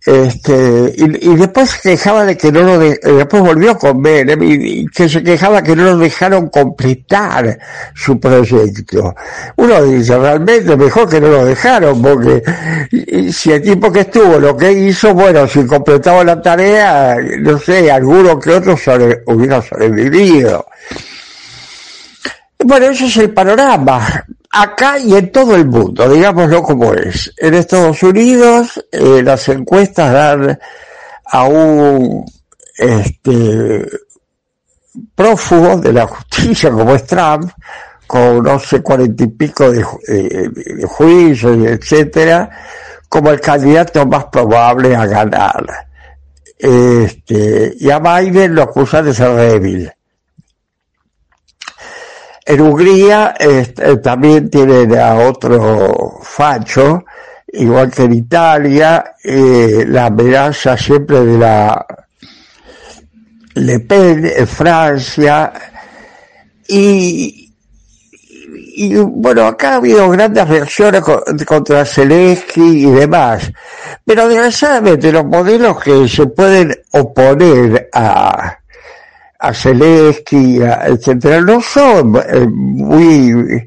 Este 0.03 0.91
y, 0.97 1.29
y, 1.29 1.35
después 1.35 1.69
se 1.69 1.91
quejaba 1.91 2.25
de 2.25 2.35
que 2.35 2.51
no 2.51 2.61
lo 2.61 2.79
de, 2.79 2.99
después 3.03 3.43
volvió 3.43 3.77
con 3.77 4.01
Menem 4.01 4.41
y, 4.41 4.87
que 4.87 5.07
se 5.07 5.21
quejaba 5.23 5.61
que 5.61 5.75
no 5.75 5.83
lo 5.83 5.97
dejaron 5.99 6.49
completar 6.49 7.59
su 7.93 8.19
proyecto. 8.19 9.13
Uno 9.57 9.83
dice 9.83 10.17
realmente 10.17 10.75
mejor 10.75 11.07
que 11.07 11.21
no 11.21 11.27
lo 11.27 11.45
dejaron 11.45 12.01
porque 12.01 12.41
si 13.31 13.51
el 13.51 13.61
tipo 13.61 13.91
que 13.91 13.99
estuvo 13.99 14.39
lo 14.39 14.57
que 14.57 14.71
hizo 14.71 15.13
bueno 15.13 15.47
si 15.47 15.63
completaba 15.67 16.23
la 16.23 16.41
tarea 16.41 17.17
no 17.39 17.59
sé 17.59 17.91
alguno 17.91 18.39
que 18.39 18.49
otro 18.49 18.75
hubiera 19.27 19.61
sobrevivido 19.61 20.65
bueno 22.63 22.85
ese 22.87 23.05
es 23.05 23.17
el 23.17 23.33
panorama 23.33 24.25
acá 24.53 24.99
y 24.99 25.15
en 25.15 25.31
todo 25.31 25.55
el 25.55 25.65
mundo, 25.65 26.07
digámoslo 26.07 26.61
como 26.61 26.93
es. 26.93 27.33
En 27.37 27.55
Estados 27.55 28.01
Unidos 28.03 28.83
eh, 28.91 29.21
las 29.23 29.49
encuestas 29.49 30.13
dan 30.13 30.59
a 31.25 31.43
un 31.45 32.23
este, 32.77 33.85
prófugo 35.15 35.77
de 35.77 35.93
la 35.93 36.05
justicia 36.05 36.69
como 36.69 36.93
es 36.93 37.05
Trump, 37.05 37.51
con 38.05 38.43
no 38.43 38.59
sé 38.59 38.81
cuarenta 38.83 39.23
y 39.23 39.27
pico 39.27 39.71
de, 39.71 39.83
de 40.07 40.85
juicios, 40.85 41.57
etcétera, 41.65 42.49
como 43.09 43.31
el 43.31 43.41
candidato 43.41 44.05
más 44.05 44.25
probable 44.25 44.95
a 44.95 45.07
ganar. 45.07 45.65
Este, 46.59 47.73
y 47.79 47.89
a 47.89 47.99
Biden 47.99 48.53
lo 48.53 48.63
acusan 48.63 49.05
de 49.05 49.13
ser 49.13 49.35
débil. 49.35 49.91
En 52.45 52.61
Hungría 52.61 53.35
este, 53.39 53.97
también 53.97 54.49
tienen 54.49 54.97
a 54.97 55.15
otro 55.15 56.19
facho, 56.21 57.05
igual 57.47 57.89
que 57.89 58.03
en 58.03 58.13
Italia, 58.13 59.15
eh, 59.23 59.85
la 59.87 60.07
amenaza 60.07 60.75
siempre 60.75 61.23
de 61.23 61.37
la 61.37 61.85
Le 63.53 63.79
Pen 63.79 64.29
en 64.35 64.47
Francia, 64.47 65.53
y, 66.67 67.53
y 68.75 68.95
bueno, 68.97 69.45
acá 69.45 69.73
ha 69.73 69.75
habido 69.75 70.09
grandes 70.09 70.45
reacciones 70.45 71.01
contra 71.45 71.85
Zelensky 71.85 72.87
y 72.87 72.91
demás, 72.91 73.51
pero 74.03 74.27
desgraciadamente 74.27 75.13
los 75.13 75.25
modelos 75.25 75.81
que 75.81 76.09
se 76.09 76.25
pueden 76.27 76.75
oponer 76.91 77.89
a, 77.93 78.57
a 79.43 79.53
Zelensky, 79.53 80.61
etcétera, 80.61 81.41
no 81.41 81.59
son 81.59 82.15
eh, 82.15 82.47
muy 82.47 83.29
eh, 83.51 83.65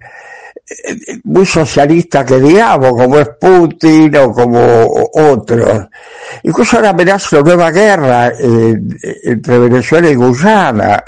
muy 1.25 1.45
socialistas 1.45 2.25
que 2.25 2.41
digamos, 2.41 2.93
como 2.93 3.19
es 3.19 3.29
Putin 3.39 4.17
o 4.17 4.33
como 4.33 4.59
otros. 5.13 5.87
Incluso 6.45 6.77
ahora 6.77 6.91
amenaza 6.91 7.37
una 7.37 7.45
nueva 7.45 7.71
guerra 7.71 8.29
eh, 8.29 8.75
entre 9.25 9.59
Venezuela 9.59 10.09
y 10.09 10.15
Guyana. 10.15 11.05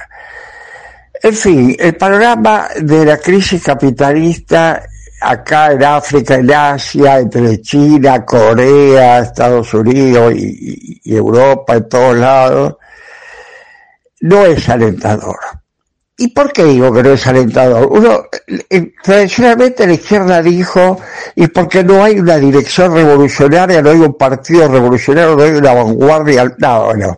En 1.23 1.35
fin, 1.35 1.75
el 1.79 1.97
panorama 1.97 2.69
de 2.79 3.07
la 3.07 3.17
crisis 3.17 3.63
capitalista 3.63 4.83
acá 5.23 5.73
en 5.73 5.83
África, 5.83 6.35
en 6.35 6.53
Asia, 6.53 7.21
entre 7.21 7.63
China, 7.63 8.23
Corea, 8.23 9.21
Estados 9.21 9.73
Unidos 9.73 10.35
y, 10.37 11.01
y 11.03 11.17
Europa, 11.17 11.75
en 11.77 11.89
todos 11.89 12.17
lados, 12.19 12.77
no 14.21 14.47
es 14.47 14.69
alentador. 14.69 15.39
¿Y 16.21 16.29
por 16.29 16.53
qué 16.53 16.65
digo 16.65 16.93
que 16.93 17.03
no 17.03 17.11
es 17.11 17.27
alentador? 17.29 17.87
Uno, 17.87 18.25
eh, 18.69 18.93
tradicionalmente 19.03 19.87
la 19.87 19.93
izquierda 19.93 20.43
dijo, 20.43 21.01
y 21.37 21.47
porque 21.47 21.85
no 21.85 22.03
hay 22.03 22.19
una 22.19 22.37
dirección 22.39 22.93
revolucionaria, 22.93 23.81
no 23.81 23.91
hay 23.91 24.01
un 24.01 24.15
partido 24.15 24.67
revolucionario, 24.67 25.37
no 25.37 25.45
hay 25.45 25.53
una 25.53 25.75
vanguardia, 25.75 26.53
no, 26.59 26.93
no. 26.95 27.17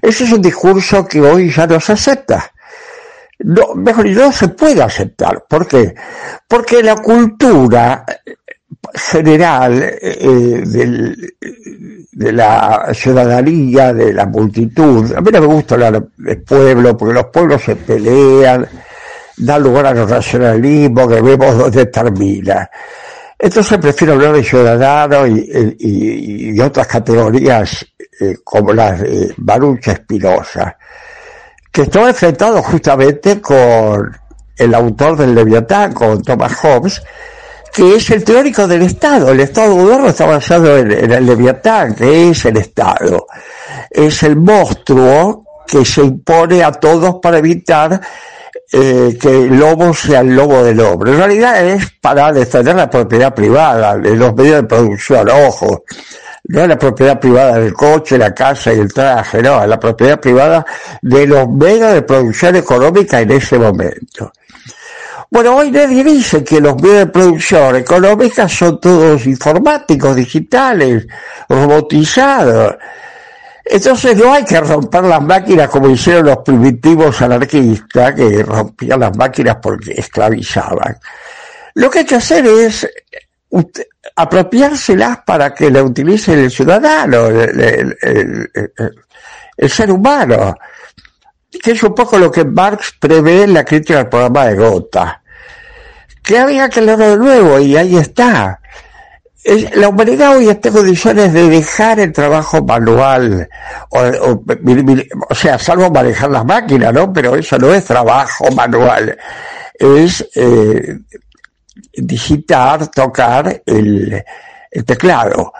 Ese 0.00 0.24
es 0.24 0.32
un 0.32 0.40
discurso 0.40 1.06
que 1.06 1.20
hoy 1.20 1.50
ya 1.50 1.66
no 1.66 1.78
se 1.78 1.92
acepta. 1.92 2.50
No, 3.40 3.74
mejor 3.74 4.06
no 4.06 4.32
se 4.32 4.48
puede 4.48 4.82
aceptar. 4.82 5.44
¿Por 5.46 5.66
qué? 5.66 5.94
Porque 6.48 6.82
la 6.82 6.96
cultura 6.96 8.06
general 8.94 9.82
eh, 10.00 10.62
del, 10.66 11.34
de 12.12 12.32
la 12.32 12.90
ciudadanía, 12.92 13.92
de 13.92 14.12
la 14.12 14.26
multitud. 14.26 15.12
A 15.14 15.20
mí 15.20 15.30
no 15.32 15.40
me 15.40 15.46
gusta 15.46 15.74
hablar 15.74 16.04
de 16.16 16.36
pueblo, 16.36 16.96
porque 16.96 17.14
los 17.14 17.26
pueblos 17.26 17.62
se 17.62 17.76
pelean, 17.76 18.66
dan 19.36 19.62
lugar 19.62 19.86
a 19.86 19.94
los 19.94 20.08
racionalismos 20.08 21.08
que 21.08 21.20
vemos 21.20 21.58
dónde 21.58 21.86
termina. 21.86 22.70
Entonces 23.38 23.78
prefiero 23.78 24.14
hablar 24.14 24.32
de 24.32 24.44
ciudadanos 24.44 25.28
y, 25.28 26.54
y, 26.56 26.60
otras 26.60 26.86
categorías 26.86 27.84
eh, 28.20 28.36
como 28.44 28.72
las 28.72 29.00
de 29.00 29.34
Baruch 29.36 29.88
Espinosa, 29.88 30.76
que 31.70 31.82
estaba 31.82 32.08
enfrentado 32.08 32.62
justamente 32.62 33.40
con 33.40 34.16
el 34.56 34.74
autor 34.74 35.16
del 35.16 35.34
Leviatán, 35.34 35.92
con 35.92 36.22
Thomas 36.22 36.54
Hobbes, 36.54 37.02
que 37.74 37.96
es 37.96 38.08
el 38.10 38.22
teórico 38.22 38.68
del 38.68 38.82
Estado. 38.82 39.32
El 39.32 39.40
Estado 39.40 39.74
moderno 39.74 40.06
está 40.06 40.26
basado 40.26 40.78
en, 40.78 40.92
el 40.92 41.26
Leviatán, 41.26 41.96
que 41.96 42.30
es 42.30 42.44
el 42.44 42.56
Estado. 42.58 43.26
Es 43.90 44.22
el 44.22 44.36
monstruo 44.36 45.44
que 45.66 45.84
se 45.84 46.02
impone 46.02 46.62
a 46.62 46.70
todos 46.70 47.16
para 47.20 47.38
evitar 47.38 48.00
eh, 48.72 49.18
que 49.20 49.28
el 49.28 49.58
lobo 49.58 49.92
sea 49.92 50.20
el 50.20 50.36
lobo 50.36 50.62
del 50.62 50.78
hombre. 50.78 51.10
En 51.10 51.18
realidad 51.18 51.66
es 51.66 51.90
para 52.00 52.32
defender 52.32 52.76
la 52.76 52.88
propiedad 52.88 53.34
privada 53.34 53.98
de 53.98 54.14
los 54.14 54.32
medios 54.36 54.62
de 54.62 54.68
producción, 54.68 55.28
ojo. 55.28 55.82
No 56.46 56.60
es 56.60 56.68
la 56.68 56.78
propiedad 56.78 57.18
privada 57.18 57.58
del 57.58 57.72
coche, 57.72 58.18
la 58.18 58.32
casa 58.32 58.72
y 58.72 58.78
el 58.78 58.92
traje, 58.92 59.42
no, 59.42 59.62
es 59.62 59.68
la 59.68 59.80
propiedad 59.80 60.20
privada 60.20 60.64
de 61.00 61.26
los 61.26 61.48
medios 61.48 61.92
de 61.92 62.02
producción 62.02 62.54
económica 62.54 63.20
en 63.20 63.32
ese 63.32 63.58
momento. 63.58 64.30
Bueno, 65.30 65.56
hoy 65.56 65.70
nadie 65.70 66.04
dice 66.04 66.44
que 66.44 66.60
los 66.60 66.80
medios 66.80 66.98
de 66.98 67.06
producción 67.06 67.76
económica 67.76 68.48
son 68.48 68.80
todos 68.80 69.26
informáticos, 69.26 70.14
digitales, 70.14 71.06
robotizados. 71.48 72.76
Entonces 73.64 74.16
no 74.16 74.32
hay 74.32 74.44
que 74.44 74.60
romper 74.60 75.04
las 75.04 75.22
máquinas 75.22 75.68
como 75.68 75.88
hicieron 75.88 76.26
los 76.26 76.38
primitivos 76.38 77.20
anarquistas, 77.22 78.14
que 78.14 78.42
rompían 78.42 79.00
las 79.00 79.16
máquinas 79.16 79.56
porque 79.62 79.92
esclavizaban. 79.92 80.98
Lo 81.74 81.90
que 81.90 82.00
hay 82.00 82.04
que 82.04 82.16
hacer 82.16 82.46
es 82.46 82.88
apropiárselas 84.16 85.18
para 85.24 85.54
que 85.54 85.70
la 85.70 85.82
utilice 85.82 86.34
el 86.34 86.50
ciudadano, 86.50 87.26
el, 87.28 87.96
el 89.56 89.70
ser 89.70 89.90
humano 89.90 90.54
que 91.62 91.72
es 91.72 91.82
un 91.82 91.94
poco 91.94 92.18
lo 92.18 92.30
que 92.30 92.44
Marx 92.44 92.94
prevé 92.98 93.42
en 93.42 93.54
la 93.54 93.64
crítica 93.64 93.98
del 93.98 94.08
programa 94.08 94.46
de 94.46 94.54
Gotha 94.56 95.20
que 96.24 96.38
había 96.38 96.68
que 96.68 96.80
leerlo 96.80 97.10
de 97.10 97.16
nuevo 97.18 97.58
y 97.60 97.76
ahí 97.76 97.96
está. 97.96 98.58
La 99.74 99.88
humanidad 99.90 100.38
hoy 100.38 100.48
está 100.48 100.68
en 100.68 100.74
condiciones 100.74 101.34
de 101.34 101.50
dejar 101.50 102.00
el 102.00 102.14
trabajo 102.14 102.64
manual, 102.64 103.46
o, 103.90 105.34
sea, 105.34 105.58
salvo 105.58 105.90
manejar 105.90 106.30
las 106.30 106.46
máquinas, 106.46 106.94
¿no? 106.94 107.12
Pero 107.12 107.36
eso 107.36 107.58
no 107.58 107.74
es 107.74 107.84
trabajo 107.84 108.50
manual, 108.52 109.18
es 109.74 110.26
eh, 110.34 110.98
digitar, 111.92 112.88
tocar 112.88 113.62
el, 113.66 114.24
el 114.70 114.84
teclado 114.86 115.52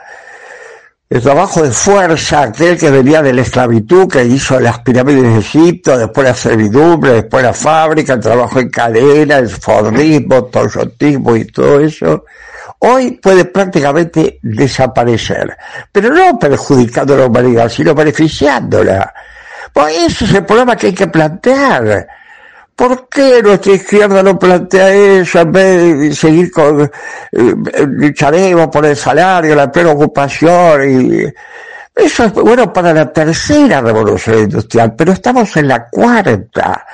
el 1.10 1.20
trabajo 1.20 1.62
de 1.62 1.70
fuerza, 1.70 2.42
aquel 2.42 2.78
que 2.78 2.90
venía 2.90 3.22
de 3.22 3.32
la 3.32 3.42
esclavitud, 3.42 4.08
que 4.08 4.24
hizo 4.24 4.58
las 4.58 4.80
pirámides 4.80 5.22
de 5.22 5.38
Egipto, 5.38 5.98
después 5.98 6.26
la 6.26 6.34
servidumbre, 6.34 7.12
después 7.12 7.44
la 7.44 7.52
fábrica, 7.52 8.14
el 8.14 8.20
trabajo 8.20 8.58
en 8.58 8.70
cadena, 8.70 9.38
el 9.38 9.48
fordismo, 9.48 10.44
toyotismo 10.44 11.36
y 11.36 11.44
todo 11.44 11.80
eso, 11.80 12.24
hoy 12.78 13.12
puede 13.12 13.44
prácticamente 13.44 14.38
desaparecer. 14.42 15.56
Pero 15.92 16.10
no 16.12 16.38
perjudicando 16.38 17.14
a 17.14 17.18
la 17.18 17.26
humanidad, 17.26 17.68
sino 17.68 17.94
beneficiándola. 17.94 19.12
Pues 19.72 19.96
ese 19.98 20.24
es 20.24 20.34
el 20.34 20.44
problema 20.44 20.76
que 20.76 20.88
hay 20.88 20.94
que 20.94 21.08
plantear. 21.08 22.06
¿Por 22.76 23.08
qué 23.08 23.40
nuestra 23.42 23.72
izquierda 23.72 24.22
no 24.22 24.37
plantea 24.37 24.92
eso 24.92 25.40
en 25.40 25.52
vez 25.52 25.98
de 25.98 26.14
seguir 26.14 26.50
con 26.50 26.82
eh, 26.82 26.90
lucharemos 27.87 28.66
por 28.68 28.84
el 28.84 28.96
salario, 28.96 29.54
la 29.54 29.70
plena 29.70 29.92
ocupación 29.92 30.82
y 30.90 31.32
eso 31.96 32.24
es 32.24 32.33
bueno 32.33 32.72
para 32.72 32.92
la 32.92 33.12
tercera 33.12 33.80
revolución 33.80 34.40
industrial, 34.40 34.94
pero 34.96 35.12
estamos 35.12 35.57
en 35.57 35.68
la 35.68 35.88
cuarta. 35.88 36.85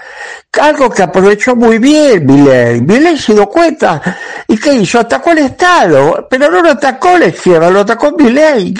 Algo 0.60 0.90
que 0.90 1.02
aprovechó 1.02 1.56
muy 1.56 1.78
bien 1.78 2.26
Milley. 2.26 2.82
Milley 2.82 3.16
se 3.16 3.32
dio 3.32 3.46
cuenta. 3.48 4.02
¿Y 4.46 4.58
qué 4.58 4.74
hizo? 4.74 4.98
Atacó 5.00 5.30
el 5.30 5.38
Estado. 5.38 6.26
Pero 6.28 6.50
no 6.50 6.60
lo 6.60 6.72
atacó 6.72 7.16
la 7.16 7.28
izquierda, 7.28 7.70
lo 7.70 7.80
atacó 7.80 8.12
Milley. 8.12 8.74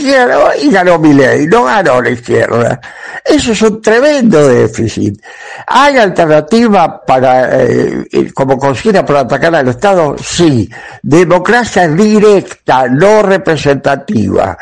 Y 0.61 0.71
ganó 0.71 0.99
Milley, 0.99 1.47
no 1.47 1.65
ganó 1.65 2.03
la 2.03 2.11
izquierda. 2.11 2.79
Eso 3.25 3.53
es 3.53 3.63
un 3.63 3.81
tremendo 3.81 4.47
déficit. 4.47 5.23
¿Hay 5.69 5.97
alternativa 5.97 7.01
para, 7.03 7.63
eh, 7.63 8.07
eh, 8.13 8.31
como 8.35 8.59
consigna 8.59 9.07
para 9.07 9.21
atacar 9.21 9.55
al 9.55 9.69
Estado? 9.69 10.17
Sí. 10.23 10.69
Democracia 11.03 11.89
directa, 11.89 12.89
no 12.89 13.23
representativa 13.23 14.59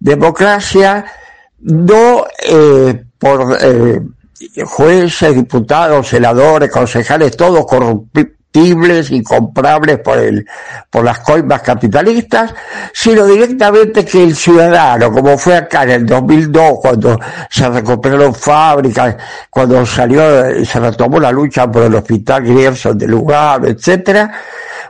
democracia 0.00 1.04
no 1.60 2.26
eh, 2.46 3.04
por 3.18 3.58
eh, 3.60 4.00
jueces, 4.64 5.34
diputados, 5.34 6.08
senadores, 6.08 6.70
concejales, 6.70 7.36
todos 7.36 7.66
y 8.52 9.22
comprables 9.22 9.98
por 9.98 10.18
el, 10.18 10.44
por 10.90 11.04
las 11.04 11.20
coimas 11.20 11.62
capitalistas, 11.62 12.52
sino 12.92 13.24
directamente 13.26 14.04
que 14.04 14.24
el 14.24 14.34
ciudadano, 14.34 15.12
como 15.12 15.38
fue 15.38 15.56
acá 15.56 15.84
en 15.84 15.90
el 15.90 16.06
2002, 16.06 16.78
cuando 16.80 17.18
se 17.50 17.68
recuperaron 17.68 18.34
fábricas, 18.34 19.16
cuando 19.50 19.84
salió, 19.86 20.64
se 20.64 20.80
retomó 20.80 21.20
la 21.20 21.30
lucha 21.30 21.70
por 21.70 21.84
el 21.84 21.94
hospital 21.94 22.42
Grierson 22.42 22.98
de 22.98 23.06
lugar 23.06 23.64
etcétera, 23.64 24.30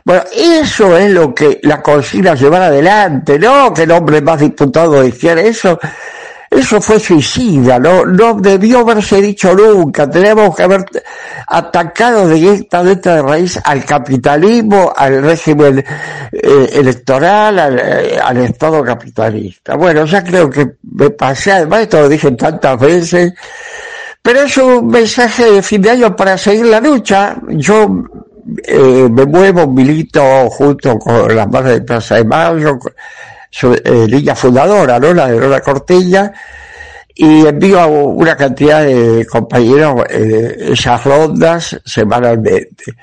bueno, 0.03 0.23
eso 0.33 0.97
es 0.97 1.11
lo 1.11 1.35
que 1.35 1.59
la 1.63 1.81
consigna 1.81 2.33
llevar 2.33 2.63
adelante, 2.63 3.37
no 3.37 3.73
que 3.73 3.83
el 3.83 3.91
hombre 3.91 4.21
más 4.21 4.39
diputado 4.39 5.01
de 5.01 5.09
izquierda, 5.09 5.41
eso, 5.41 5.77
eso 6.49 6.81
fue 6.81 6.99
suicida, 6.99 7.77
no, 7.77 8.05
no 8.05 8.33
debió 8.33 8.79
haberse 8.79 9.21
dicho 9.21 9.53
nunca, 9.53 10.09
tenemos 10.09 10.55
que 10.55 10.63
haber 10.63 10.83
atacado 11.45 12.27
directamente 12.27 13.09
de 13.09 13.21
raíz 13.21 13.59
al 13.63 13.85
capitalismo, 13.85 14.91
al 14.95 15.21
régimen 15.21 15.83
eh, 16.31 16.69
electoral, 16.73 17.59
al, 17.59 17.79
eh, 17.79 18.19
al, 18.23 18.37
Estado 18.37 18.83
capitalista. 18.83 19.75
Bueno, 19.75 20.05
ya 20.05 20.23
creo 20.23 20.49
que 20.49 20.71
me 20.91 21.11
pasé, 21.11 21.51
además 21.51 21.81
esto 21.81 22.01
lo 22.01 22.09
dije 22.09 22.31
tantas 22.31 22.79
veces, 22.79 23.33
pero 24.21 24.41
es 24.41 24.57
un 24.57 24.87
mensaje 24.87 25.51
de 25.51 25.61
fin 25.61 25.81
de 25.81 25.91
año 25.91 26.15
para 26.15 26.37
seguir 26.37 26.65
la 26.65 26.79
lucha. 26.79 27.37
Yo 27.49 28.05
eh, 28.63 29.07
me 29.11 29.25
muevo, 29.25 29.67
milito 29.67 30.49
junto 30.49 30.97
con 30.97 31.35
las 31.35 31.47
madres 31.47 31.75
de 31.75 31.81
Plaza 31.81 32.15
de 32.15 32.25
Mayo, 32.25 32.79
su, 33.49 33.73
eh, 33.73 34.05
línea 34.07 34.35
fundadora, 34.35 34.99
¿no? 34.99 35.13
La 35.13 35.27
de 35.27 35.39
Lola 35.39 35.61
Cortella, 35.61 36.31
y 37.15 37.45
envío 37.45 37.79
a 37.79 37.87
una 37.87 38.35
cantidad 38.35 38.83
de 38.83 39.25
compañeros 39.25 40.03
eh, 40.09 40.69
esas 40.71 41.03
rondas 41.03 41.79
semanalmente. 41.85 42.95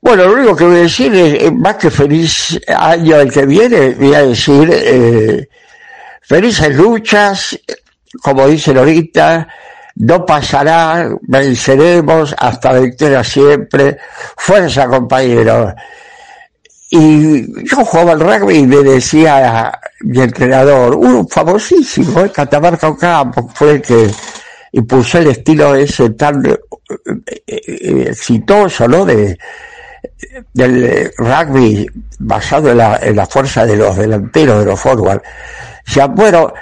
Bueno, 0.00 0.24
lo 0.24 0.32
único 0.32 0.56
que 0.56 0.64
voy 0.64 0.76
a 0.78 0.82
decir 0.82 1.14
es, 1.14 1.52
más 1.52 1.76
que 1.76 1.90
feliz 1.90 2.58
año 2.66 3.20
el 3.20 3.30
que 3.30 3.44
viene, 3.44 3.90
voy 3.90 4.14
a 4.14 4.22
decir 4.22 4.68
eh, 4.72 5.48
felices 6.22 6.74
luchas, 6.74 7.58
como 8.22 8.48
dicen 8.48 8.78
ahorita, 8.78 9.46
no 9.96 10.24
pasará, 10.24 11.10
venceremos 11.22 12.34
hasta 12.38 12.72
la 12.72 12.80
victoria 12.80 13.22
siempre, 13.22 13.98
fuerza 14.36 14.86
compañeros. 14.86 15.74
Y 16.92 17.64
yo 17.68 17.84
jugaba 17.84 18.12
al 18.12 18.20
rugby 18.20 18.56
y 18.58 18.66
me 18.66 18.78
decía 18.78 19.72
mi 20.00 20.20
entrenador, 20.20 20.96
uno 20.96 21.24
famosísimo, 21.28 22.20
¿eh? 22.22 22.32
Catamarca 22.32 22.88
Ocampo, 22.88 23.48
fue 23.54 23.72
el 23.72 23.82
que 23.82 24.10
impulsó 24.72 25.18
el 25.18 25.28
estilo 25.28 25.76
ese 25.76 26.10
tan 26.10 26.44
eh, 26.44 26.56
eh, 27.46 28.06
exitoso, 28.08 28.88
¿no? 28.88 29.04
De 29.04 29.38
del 30.52 31.12
rugby 31.16 31.86
basado 32.18 32.70
en 32.70 32.78
la, 32.78 32.98
en 33.02 33.16
la 33.16 33.26
fuerza 33.26 33.64
de 33.64 33.76
los 33.76 33.96
delanteros, 33.96 34.60
de 34.60 34.64
los 34.64 34.80
forward. 34.80 35.22
O 35.86 35.90
sea, 35.90 36.06
bueno, 36.06 36.52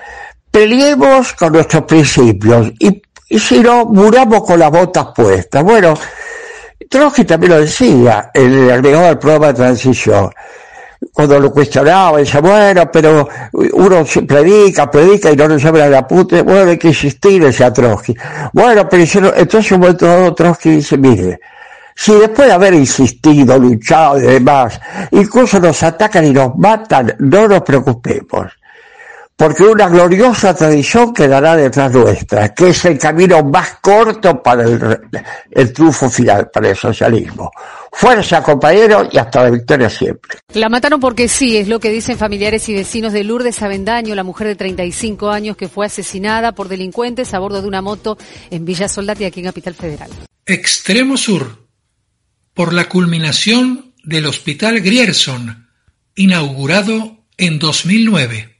peleemos 0.50 1.32
con 1.34 1.52
nuestros 1.52 1.84
principios 1.84 2.72
y, 2.78 3.02
y 3.28 3.38
si 3.38 3.60
no, 3.60 3.84
muramos 3.86 4.44
con 4.44 4.58
las 4.58 4.70
botas 4.70 5.08
puestas. 5.14 5.62
Bueno, 5.62 5.94
Trotsky 6.88 7.24
también 7.24 7.52
lo 7.52 7.60
decía, 7.60 8.30
el 8.32 8.70
agregado 8.70 9.08
al 9.08 9.18
programa 9.18 9.48
de 9.48 9.54
transición. 9.54 10.30
Cuando 11.12 11.38
lo 11.38 11.52
cuestionaba, 11.52 12.18
decía, 12.18 12.40
bueno, 12.40 12.90
pero 12.90 13.28
uno 13.52 14.04
predica, 14.26 14.90
predica 14.90 15.30
y 15.30 15.36
no 15.36 15.48
nos 15.48 15.62
llama 15.62 15.84
a 15.84 15.88
la 15.88 16.06
puta, 16.06 16.42
bueno, 16.42 16.70
hay 16.70 16.78
que 16.78 16.88
insistir, 16.88 17.44
decía 17.44 17.72
Trotsky. 17.72 18.16
Bueno, 18.52 18.88
pero 18.88 19.04
entonces 19.36 19.72
un 19.72 19.80
momento 19.80 20.06
dado 20.06 20.34
Trotsky 20.34 20.70
dice, 20.70 20.96
mire, 20.96 21.40
si 21.94 22.14
después 22.14 22.46
de 22.48 22.54
haber 22.54 22.74
insistido, 22.74 23.58
luchado 23.58 24.18
y 24.18 24.22
demás, 24.22 24.80
incluso 25.10 25.58
nos 25.58 25.82
atacan 25.82 26.26
y 26.26 26.32
nos 26.32 26.56
matan, 26.56 27.14
no 27.18 27.48
nos 27.48 27.62
preocupemos. 27.62 28.57
Porque 29.38 29.62
una 29.62 29.88
gloriosa 29.88 30.52
tradición 30.52 31.14
quedará 31.14 31.54
detrás 31.54 31.92
nuestra, 31.92 32.52
que 32.52 32.70
es 32.70 32.84
el 32.86 32.98
camino 32.98 33.44
más 33.44 33.78
corto 33.80 34.42
para 34.42 34.64
el, 34.64 34.98
el 35.52 35.72
triunfo 35.72 36.10
final, 36.10 36.50
para 36.52 36.70
el 36.70 36.76
socialismo. 36.76 37.48
Fuerza, 37.92 38.42
compañeros, 38.42 39.06
y 39.12 39.16
hasta 39.16 39.44
la 39.44 39.50
victoria 39.50 39.88
siempre. 39.88 40.40
La 40.54 40.68
mataron 40.68 40.98
porque 40.98 41.28
sí, 41.28 41.56
es 41.56 41.68
lo 41.68 41.78
que 41.78 41.88
dicen 41.90 42.18
familiares 42.18 42.68
y 42.68 42.74
vecinos 42.74 43.12
de 43.12 43.22
Lourdes 43.22 43.62
Avendaño, 43.62 44.16
la 44.16 44.24
mujer 44.24 44.48
de 44.48 44.56
35 44.56 45.30
años 45.30 45.56
que 45.56 45.68
fue 45.68 45.86
asesinada 45.86 46.50
por 46.50 46.66
delincuentes 46.66 47.32
a 47.32 47.38
bordo 47.38 47.62
de 47.62 47.68
una 47.68 47.80
moto 47.80 48.18
en 48.50 48.64
Villa 48.64 48.88
Soldati, 48.88 49.24
aquí 49.24 49.38
en 49.38 49.46
Capital 49.46 49.74
Federal. 49.74 50.10
Extremo 50.46 51.16
Sur, 51.16 51.68
por 52.54 52.72
la 52.72 52.88
culminación 52.88 53.94
del 54.02 54.26
Hospital 54.26 54.80
Grierson, 54.80 55.68
inaugurado 56.16 57.24
en 57.36 57.60
2009. 57.60 58.57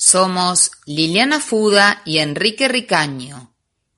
Somos 0.00 0.70
Liliana 0.86 1.40
Fuda 1.40 2.00
y 2.06 2.20
Enrique 2.20 2.68
Ricaño. 2.68 3.52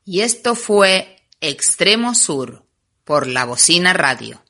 Y 0.05 0.23
esto 0.23 0.57
fue 0.57 1.19
Extremo 1.41 2.17
Sur 2.17 2.65
por 3.05 3.29
la 3.29 3.45
Bocina 3.45 3.93
Radio. 3.93 4.43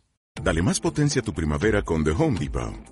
Dale 0.42 0.62
más 0.62 0.80
potencia 0.80 1.20
a 1.20 1.24
tu 1.24 1.34
primavera 1.34 1.82
con 1.82 2.04
The 2.04 2.12
Home 2.12 2.40
Depot. 2.40 2.91